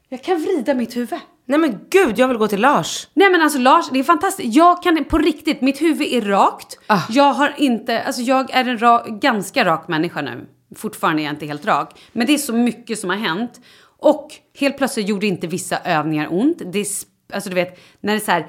[0.09, 1.19] Jag kan vrida mitt huvud.
[1.47, 3.09] Nej men gud, jag vill gå till Lars.
[3.14, 4.55] Nej men alltså Lars, det är fantastiskt.
[4.55, 6.79] Jag kan på riktigt, mitt huvud är rakt.
[6.87, 7.01] Ah.
[7.09, 10.47] Jag har inte, alltså jag är en ra, ganska rak människa nu.
[10.77, 12.01] Fortfarande är jag inte helt rak.
[12.12, 13.61] Men det är så mycket som har hänt.
[14.01, 16.62] Och helt plötsligt gjorde inte vissa övningar ont.
[16.73, 16.87] Det är,
[17.33, 18.47] alltså du vet, när det så här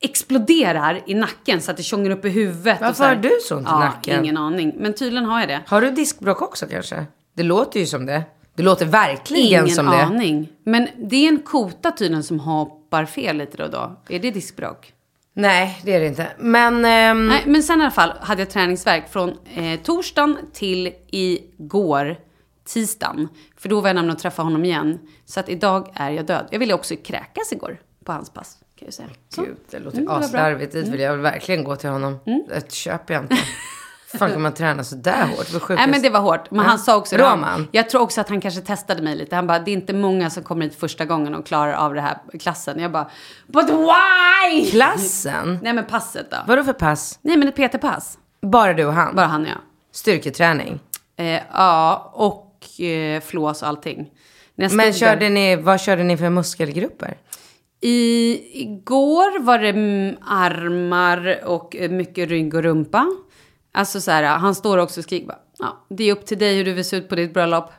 [0.00, 2.80] exploderar i nacken så att det tjongar upp i huvudet.
[2.80, 4.24] och Varför har du så ont i ja, nacken?
[4.24, 4.74] ingen aning.
[4.78, 5.60] Men tydligen har jag det.
[5.66, 7.04] Har du diskbråck också kanske?
[7.34, 8.22] Det låter ju som det.
[8.54, 10.02] Det låter verkligen Ingen som det.
[10.02, 10.48] aning.
[10.64, 14.00] Men det är en kota tydligen som hoppar fel lite då och då.
[14.08, 14.92] Är det diskbråck?
[15.34, 16.26] Nej, det är det inte.
[16.38, 16.84] Men...
[16.84, 22.16] ehm, Nej, men sen i alla fall hade jag träningsverk från eh, torsdagen till igår,
[22.64, 23.28] tisdagen.
[23.56, 24.98] För då var jag nämligen och träffa honom igen.
[25.24, 26.48] Så att idag är jag död.
[26.50, 28.58] Jag ville också kräkas igår på hans pass.
[28.78, 29.08] Kan jag säga.
[29.28, 29.42] Så.
[29.42, 30.72] Gud, det låter Mm, aslarvigt.
[30.72, 32.18] Dit vill jag verkligen gå till honom.
[32.48, 33.36] Det köper jag inte.
[34.18, 35.68] fan kan man träna så där hårt?
[35.68, 36.50] Det Nej men det var hårt.
[36.50, 37.16] Men han sa också.
[37.16, 37.42] Roman.
[37.44, 39.36] Han, jag tror också att han kanske testade mig lite.
[39.36, 42.00] Han bara, det är inte många som kommer hit första gången och klarar av det
[42.00, 42.80] här klassen.
[42.80, 43.10] Jag bara,
[43.46, 44.70] but why?
[44.70, 45.58] Klassen?
[45.62, 46.36] Nej men passet då.
[46.46, 47.18] Vadå för pass?
[47.22, 48.18] Nej men ett PT-pass.
[48.42, 49.16] Bara du och han?
[49.16, 49.58] Bara han och jag.
[49.92, 50.80] Styrketräning?
[51.16, 54.10] Eh, ja, och eh, flås och allting.
[54.54, 57.16] När jag Men där- körde ni, vad körde ni för muskelgrupper?
[57.80, 63.06] I, igår var det armar och eh, mycket rygg och rumpa.
[63.72, 66.56] Alltså så här, han står också och skriker bara, ja, det är upp till dig
[66.56, 67.70] hur du vill se ut på ditt bröllop.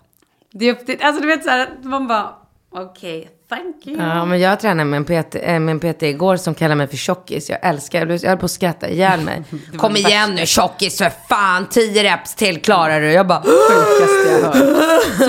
[0.51, 2.35] Det är upp till, alltså du vet så här, man bara,
[2.69, 3.97] okej, thank you.
[4.07, 6.87] Ja, men jag tränade med en, PT, äh, med en PT igår som kallar mig
[6.87, 7.49] för tjockis.
[7.49, 9.43] Jag älskar, jag blev- jag höll på att skratta ihjäl mig.
[9.77, 13.11] Kom igen nu tjockis för fan, 10 reps till klarar du.
[13.11, 14.55] Jag bara, Sjukaste jag hört.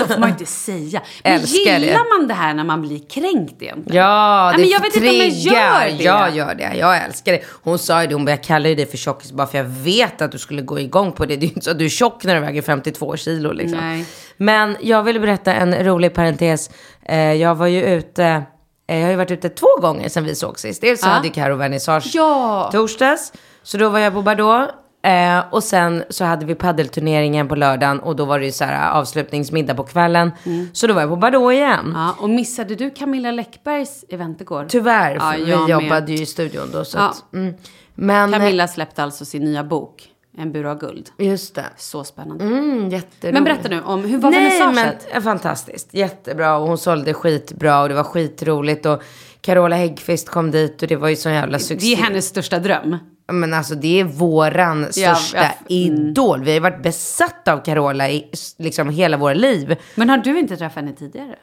[0.07, 1.01] Så får man inte säga.
[1.23, 1.79] Men Älskar det.
[1.85, 3.95] gillar man det här när man blir kränkt egentligen?
[3.97, 6.03] ja det Nej, men jag vet inte om jag gör det.
[6.03, 7.41] Jag gör det, jag älskar det.
[7.63, 9.65] Hon sa ju det, hon bara, jag kallar ju dig för tjockis bara för jag
[9.65, 11.35] vet att du skulle gå igång på det.
[11.35, 13.79] Det är ju inte så att du är tjock när du väger 52 kilo liksom.
[13.79, 14.05] Nej.
[14.37, 16.69] Men jag vill berätta en rolig parentes.
[17.05, 18.43] Eh, jag var ju ute,
[18.87, 20.81] eh, jag har ju varit ute två gånger sedan vi såg sist.
[20.81, 21.11] Dels så Ja.
[21.11, 22.69] hade Karo vernissage Ja.
[22.73, 23.33] torsdags.
[23.63, 24.69] Så då var jag på Bardot.
[25.03, 28.63] Eh, och sen så hade vi paddelturneringen på lördagen och då var det ju så
[28.65, 30.31] här avslutningsmiddag på kvällen.
[30.73, 31.91] Så då var jag på Bardot igen.
[31.95, 34.65] Ja, och missade du Camilla Läckbergs event igår?
[34.69, 35.83] Tyvärr, Ja, jag vi med.
[35.83, 36.85] jobbade ju i studion då.
[36.85, 37.01] Så Ja.
[37.09, 37.53] att, mm.
[37.95, 40.03] Men, Camilla släppte alltså sin nya bok,
[40.37, 41.09] En bur av guld.
[41.17, 41.65] just det.
[41.77, 42.43] Så spännande.
[42.43, 43.33] Mm, jätteroligt.
[43.33, 45.07] Men berätta nu om, hur var Nej, vernissaget?
[45.13, 45.93] men fantastiskt.
[45.93, 49.01] Jättebra och hon sålde skitbra och det var skitroligt och
[49.41, 51.87] Carola Häggkvist kom dit och det var ju sån jävla succé.
[51.87, 52.97] Det är hennes största dröm.
[53.31, 55.55] Men alltså det är våran Ja, största ja, mm.
[55.67, 56.43] idol.
[56.43, 59.75] Vi har varit besatta av Carola i liksom hela våra liv.
[59.95, 61.35] Men har du inte träffat henne tidigare?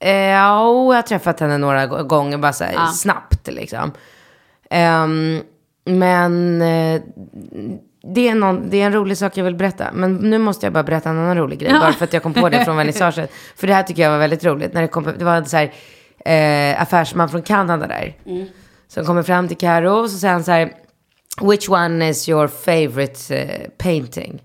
[0.00, 0.58] Eh, ja,
[0.92, 3.92] jag har träffat henne några gå- gånger bara så här, snabbt liksom.
[4.70, 5.40] Ehm,
[5.84, 7.00] men eh,
[8.06, 9.92] det, är någon, det är en rolig sak jag vill berätta.
[9.92, 11.72] Men nu måste jag bara berätta en annan rolig grej.
[11.72, 13.32] Bara för att jag kom på det från vernissaget.
[13.56, 14.72] För det här tycker jag var väldigt roligt.
[14.72, 15.72] När det, kom, det var en så här,
[16.24, 18.16] eh, affärsman från Kanada där.
[18.88, 20.72] Som kommer fram till Karo och så säger han så här.
[21.40, 24.42] Which one is your favorite eh, painting?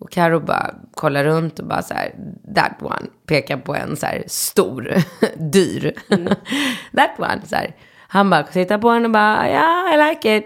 [0.00, 2.14] Och Karo bara kollar runt och bara så här,
[2.54, 3.06] that one.
[3.26, 4.94] Pekar på en så här stor,
[5.36, 5.94] dyr.
[6.96, 7.40] that one.
[7.46, 7.76] Så här.
[8.08, 10.44] Han bara tittar på den och bara, yeah I like it.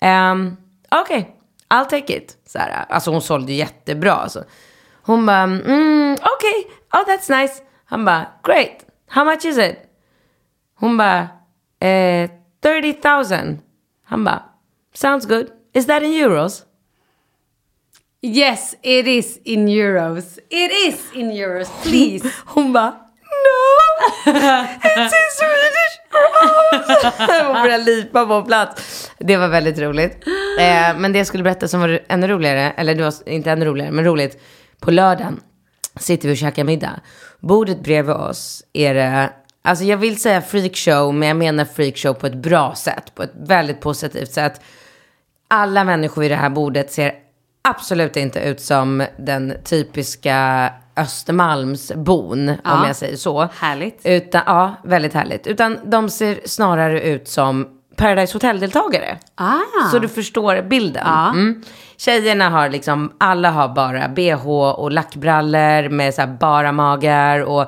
[0.00, 0.56] Um,
[0.88, 1.24] Okej, okay,
[1.74, 2.36] I'll take it.
[2.46, 4.12] Så här, alltså hon sålde jättebra.
[4.12, 4.44] Alltså.
[5.02, 7.00] Hon bara, mm, okej, okay.
[7.00, 7.62] oh that's nice.
[7.84, 8.84] Han bara, great.
[9.08, 9.78] How much is it?
[10.74, 11.28] Hon bara,
[11.80, 12.30] eh,
[12.62, 13.58] 30 000.
[14.04, 14.42] Han bara,
[14.94, 15.50] sounds good.
[15.72, 16.64] Is that in euros?
[18.20, 20.38] Yes, it is in euros.
[20.50, 22.24] It is in euros, please.
[22.46, 23.00] Hon bara,
[23.44, 24.32] no,
[24.84, 25.83] it's in Swedish
[27.46, 29.10] Hon började lipa på plats.
[29.18, 30.26] Det var väldigt roligt.
[30.58, 33.64] Eh, men det jag skulle berätta som var ännu roligare, eller det var inte ännu
[33.64, 34.42] roligare, men roligt.
[34.80, 35.40] På lördagen
[35.96, 37.00] sitter vi och käkar middag.
[37.40, 39.30] Bordet bredvid oss är det,
[39.62, 43.32] alltså jag vill säga freakshow, men jag menar freakshow på ett bra sätt, på ett
[43.34, 44.60] väldigt positivt sätt.
[45.48, 47.12] Alla människor vid det här bordet ser
[47.68, 52.86] absolut inte ut som den typiska Östermalmsbon, om Ja.
[52.86, 53.48] jag säger så.
[53.60, 54.00] Härligt.
[54.04, 55.46] Utan, ja, väldigt härligt.
[55.46, 59.18] Utan de ser snarare ut som Paradise Hotel-deltagare.
[59.34, 59.88] Ah.
[59.90, 61.02] Så du förstår bilden.
[61.06, 61.28] Ja.
[61.30, 61.62] Mm.
[61.96, 67.60] Tjejerna har liksom, alla har bara bh och lackbrallor med så här bara magar och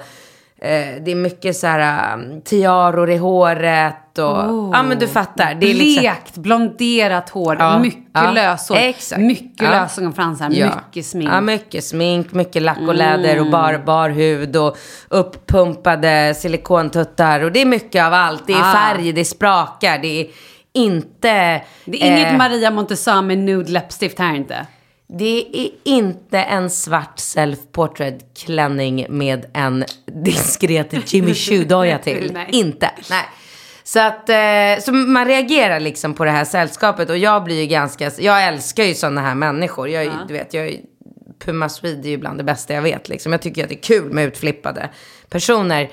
[0.59, 5.55] eh, det är mycket så här um, tiaror i håret och, ja men du fattar.
[5.55, 9.23] Det är liksom, Blekt, blonderat hår, Ja, mycket ja, löshår, exakt.
[9.23, 9.71] mycket Ja.
[9.71, 11.31] lösögonfransar, mycket smink.
[11.31, 14.77] Ja, mycket smink, mycket lack och läder och bar, bar hud och
[15.09, 17.41] uppumpade silikontuttar.
[17.41, 18.47] Och det är mycket av allt.
[18.47, 18.73] Det är Ah.
[18.73, 20.27] färg, det är sprakar, det är
[20.73, 21.63] inte...
[21.85, 24.67] Det är inget eh, Maria Montesami nude läppstift här inte.
[25.09, 29.85] Det är inte en svart self-portrait klänning med en
[30.25, 32.31] diskret Jimmy Choo-doja till.
[32.35, 32.47] Nej.
[32.53, 32.91] Inte.
[33.11, 33.25] Nej.
[33.87, 37.67] Så att, eh, så man reagerar liksom på det här sällskapet och jag blir ju
[37.67, 39.89] ganska, jag älskar ju sådana här människor.
[39.89, 40.77] Jag, är ju- du vet, jag är,
[41.45, 43.33] Puma Swede är ju bland det bästa jag vet liksom.
[43.33, 44.89] Jag tycker att det är kul med utflippade
[45.29, 45.91] personer.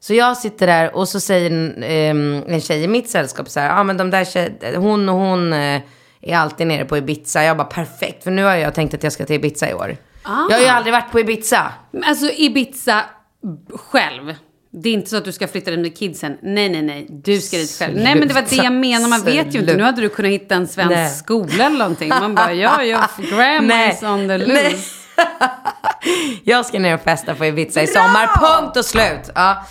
[0.00, 3.60] Så jag sitter där och så säger en, ehm, en tjej i mitt sällskap så
[3.60, 5.80] här, ja ah, men de där tjej, hon och hon eh,
[6.22, 7.42] är alltid nere på Ibiza.
[7.44, 9.96] Jag bara perfekt, för nu har jag tänkt att jag ska till Ibiza i år.
[10.24, 11.72] Jag har ju aldrig varit på Ibiza.
[12.04, 13.04] Alltså Ibiza
[13.74, 14.34] själv.
[14.72, 16.38] Det är inte så att du ska flytta dit med kidsen.
[16.42, 17.06] Nej, nej, nej.
[17.10, 17.96] Du ska dit själv.
[17.96, 19.08] Nej, men det var det jag menar.
[19.08, 19.76] Man vet ju inte.
[19.76, 21.10] Nu hade du kunnat hitta en svensk Nej.
[21.10, 22.08] skola eller någonting.
[22.08, 24.52] Man bara, ja, ja, grandma's on the loose.
[24.52, 24.76] Nej.
[26.44, 28.26] jag ska ner och festa på Ibiza i sommar.
[28.26, 29.30] Punkt och slut.
[29.34, 29.66] Ja.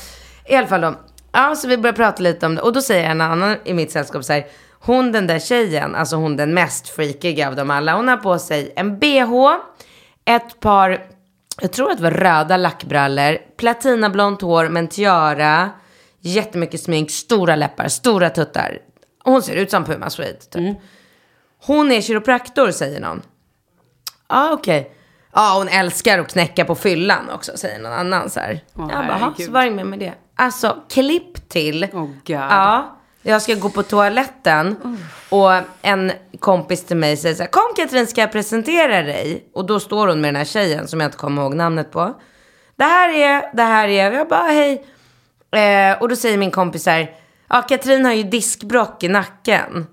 [0.49, 0.95] I alla fall då.
[1.31, 2.61] Ja, så vi börjar prata lite om det.
[2.61, 4.45] Och då säger en annan i mitt sällskap så här.
[4.81, 7.95] Hon den där tjejen, alltså hon den mest freakiga av dem alla.
[7.95, 9.55] Hon har på sig en bh,
[10.25, 10.99] ett par,
[11.61, 15.69] jag tror att det var röda lackbrallor, platinablont hår med en tiara,
[16.21, 18.77] jättemycket smink, stora läppar, stora tuttar.
[19.23, 20.77] Hon ser ut som Puma Swede typ.
[21.65, 23.21] Hon är kiropraktor säger någon.
[24.29, 24.91] Ja, okej.
[25.33, 28.63] Ja, hon älskar att knäcka på fyllan också, säger någon annan så här.
[28.75, 29.45] Åh, jag bara, "Ha, herregud.
[29.45, 30.13] så var det med med det.
[30.35, 31.83] Alltså, klipp till.
[31.83, 32.15] Oh, God.
[32.25, 34.75] Ja, jag ska gå på toaletten
[35.29, 35.51] och
[35.81, 39.49] en kompis till mig säger så här, kom Katrin ska jag presentera dig?
[39.53, 42.19] Och då står hon med den här tjejen som jag inte kommer ihåg namnet på.
[42.75, 44.85] Det här är, det här är, jag bara hej.
[45.51, 47.11] Eh, och då säger min kompis så här,
[47.49, 49.87] ja Katrin har ju diskbrock i nacken.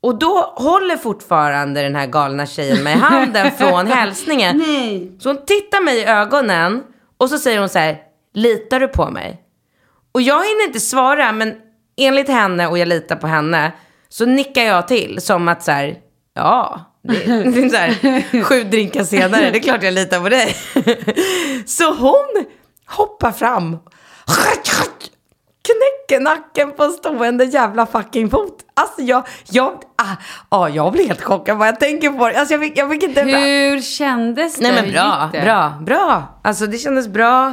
[0.00, 4.58] Och då håller fortfarande den här galna tjejen mig i handen från hälsningen.
[4.58, 5.12] Nej.
[5.20, 6.82] Så hon tittar mig i ögonen
[7.16, 7.98] och så säger hon så här,
[8.34, 9.42] litar du på mig?
[10.12, 11.54] Och jag hinner inte svara, men
[11.96, 13.72] enligt henne och jag litar på henne
[14.08, 15.96] så nickar jag till som att så här,
[16.34, 20.28] ja, det, det är så här, sju drinkar senare, det är klart jag litar på
[20.28, 20.56] dig.
[21.66, 22.44] Så hon
[22.86, 23.78] hoppar fram,
[25.64, 28.58] knäcker nacken på stående jävla fucking fot.
[28.74, 30.16] Alltså jag, jag, ah,
[30.48, 32.38] ah, jag blir helt chockad vad jag tänker på det.
[32.38, 33.22] Alltså jag fick, jag fick inte...
[33.22, 34.62] Hur kändes det?
[34.62, 36.40] Nej men bra, bra, bra.
[36.44, 37.52] Alltså det kändes bra.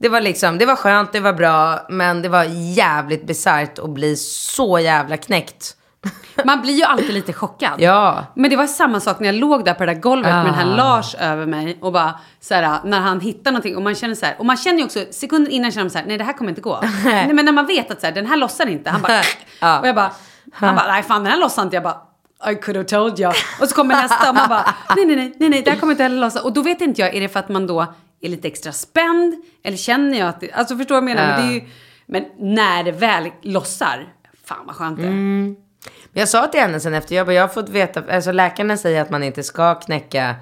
[0.00, 1.86] Det var liksom, det var skönt, det var bra.
[1.88, 2.44] Men det var
[2.76, 5.76] jävligt bisarrt att bli så jävla knäckt.
[6.44, 7.72] Man blir ju alltid lite chockad.
[7.78, 8.24] Ja.
[8.34, 10.54] Men det var samma sak när jag låg där på det där golvet med den
[10.54, 10.76] här Ah.
[10.76, 14.26] Lars över mig och bara så här, när han hittar någonting och man känner så
[14.26, 16.32] här och man känner ju också sekunder innan känner man så här nej det här
[16.32, 16.80] kommer inte gå.
[17.04, 19.18] nej men när man vet att så här, den här lossar inte han bara
[19.80, 20.10] och jag bara
[20.52, 21.96] han bara nej fan den här lossar inte jag bara
[22.50, 23.32] I could have told you.
[23.60, 25.92] Och så kommer nästa och man bara nej nej nej nej nej det här kommer
[25.92, 28.28] inte heller lossa och då vet inte jag är det för att man då är
[28.28, 31.36] lite extra spänd eller känner jag att det, alltså förstår du vad jag menar?
[31.36, 31.68] Men, det är ju,
[32.06, 34.14] men när det väl lossar
[34.44, 35.10] fan vad skönt det är.
[35.10, 35.56] Men
[36.12, 39.02] Jag sa till henne sen efter, jag, bara, jag har fått veta, alltså läkarna säger
[39.02, 40.34] att man inte ska knäcka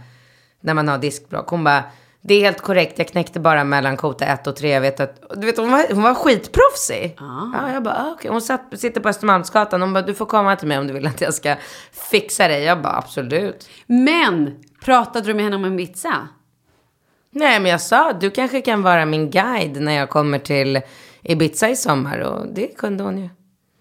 [0.61, 1.49] när man har diskbråck.
[1.49, 1.83] Hon bara,
[2.21, 4.69] det är helt korrekt, jag knäckte bara mellan kota 1 och 3.
[4.71, 7.17] Jag vet att, du vet, hon, var, hon var skitproffsig.
[7.19, 8.31] Ja, jag bara, ah, okej.
[8.31, 11.07] Hon satt, sitter på Östermalmsgatan, hon bara, du får komma till mig om du vill
[11.07, 11.57] att jag ska
[12.11, 12.63] fixa dig.
[12.63, 13.69] Jag bara, absolut.
[13.87, 16.29] Men pratade du med henne om en pizza?
[17.39, 20.81] Nej, men jag sa, du kanske kan vara min guide när jag kommer till
[21.23, 22.19] Ibiza i sommar.
[22.19, 23.29] Och det kunde hon ju.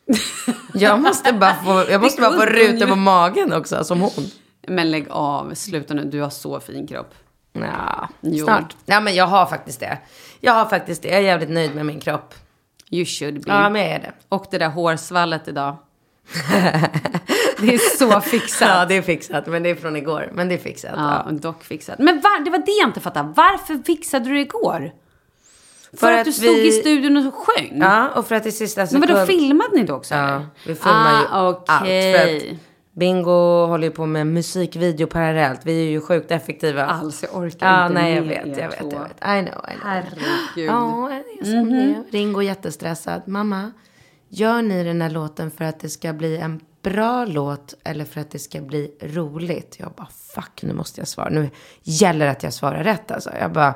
[0.73, 2.87] Jag måste bara få, jag måste bara få ju.
[2.87, 4.31] på magen också, som hon.
[4.67, 7.13] Men lägg av, sluta nu, du har så fin kropp.
[7.53, 8.45] Ja, Jo.
[8.45, 8.75] snart.
[8.85, 9.97] Ja, men jag har faktiskt det.
[10.39, 11.07] Jag har faktiskt det.
[11.09, 12.33] Jag är jävligt nöjd med min kropp.
[12.89, 13.51] You should be.
[13.51, 14.11] Ja, men jag är det.
[14.29, 15.75] Och det där hårsvallet idag.
[17.61, 18.67] Det är så fixat.
[18.67, 19.47] Ja, det är fixat.
[19.47, 20.29] Men det är från igår.
[20.33, 20.91] Men det är fixat.
[20.95, 21.31] Ja, Ja.
[21.31, 21.99] dock fixat.
[21.99, 23.33] Men var, det var det jag inte fattade.
[23.35, 24.91] Varför fixade du det igår?
[25.91, 27.77] För, För att, att du stod vi- i studion och sjöng?
[27.79, 29.09] ja, och för att i sista Men sekund...
[29.09, 30.15] vadå, filmade ni då också?
[30.15, 31.67] Ja, vi filmar ju ah, allt.
[31.67, 32.43] För att
[32.95, 35.61] Bingo håller ju på med musikvideo parallellt.
[35.63, 36.85] Vi är ju sjukt effektiva.
[36.85, 39.11] Alls, jag orkar Ja, inte nej, jag vet, er jag vet, jag vet.
[39.11, 39.83] I know, I know.
[39.83, 40.69] Herregud.
[40.69, 42.03] Ja, det är som det är.
[42.11, 43.21] Ringo är jättestressad.
[43.25, 43.71] Mamma,
[44.29, 48.21] gör ni den här låten för att det ska bli en bra låt eller för
[48.21, 49.75] att det ska bli roligt?
[49.79, 51.29] Jag bara, fuck, nu måste jag svara.
[51.29, 51.49] Nu
[51.83, 53.29] gäller det att jag svarar rätt alltså.
[53.39, 53.73] Jag bara,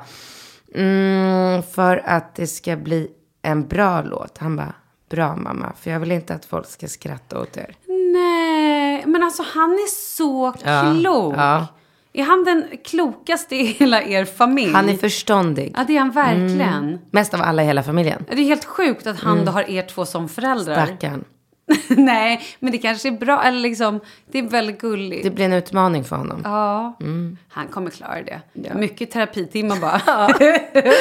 [0.74, 3.08] mm, för att det ska bli
[3.42, 4.38] en bra låt.
[4.38, 4.74] Han bara,
[5.10, 7.74] bra mamma, för jag vill inte att folk ska skratta åt er.
[8.12, 11.34] Nej, men alltså han är så Ja, klok.
[11.36, 11.66] ja.
[12.14, 14.72] Är han den klokaste i hela er familj?
[14.72, 15.74] Han är förståndig.
[15.76, 16.98] Ja, det är han verkligen.
[17.10, 18.24] Mest av alla i hela familjen.
[18.30, 20.86] Det är helt sjukt att han då har er två som föräldrar.
[20.86, 21.24] Stackarn.
[21.88, 23.42] Nej, men det kanske är bra.
[23.42, 24.00] Eller liksom,
[24.32, 25.22] det är väldigt gulligt.
[25.24, 26.40] Det blir en utmaning för honom.
[26.44, 27.38] Ja, Mm.
[27.48, 28.40] han kommer klara det.
[28.74, 30.28] Mycket terapitimmar bara.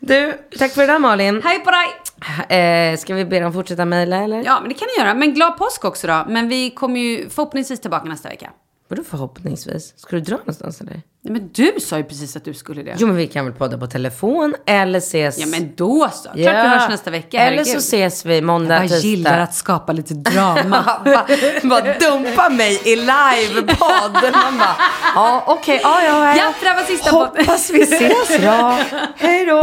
[0.00, 1.42] Du, tack för idag Malin.
[1.44, 2.58] Hej på dig!
[2.58, 4.42] Eh, ska vi be dem fortsätta mejla eller?
[4.44, 5.14] Ja, men det kan ni göra.
[5.14, 6.24] Men glad påsk också då.
[6.28, 8.50] Men vi kommer ju förhoppningsvis tillbaka nästa vecka.
[8.92, 9.92] Vadå förhoppningsvis?
[9.96, 10.92] Ska du dra någonstans eller?
[10.92, 12.94] Nej, men du sa ju precis att du skulle det.
[12.98, 15.38] Jo men vi kan väl podda på telefon eller ses.
[15.38, 16.22] Ja, men då så.
[16.22, 17.38] Klart vi hörs nästa vecka.
[17.40, 17.72] Eller herregud.
[17.72, 19.08] så ses vi måndag, Jag tisdag.
[19.08, 21.00] gillar att skapa lite drama.
[21.04, 21.26] Bara
[21.62, 24.32] bara dumpa mig i livepodd.
[24.32, 24.76] Man bara,
[25.14, 26.36] ja okej, ja ja.
[26.36, 27.10] ja, det här var sista.
[27.10, 28.78] Hoppas vi ses då.
[29.16, 29.62] Hej då.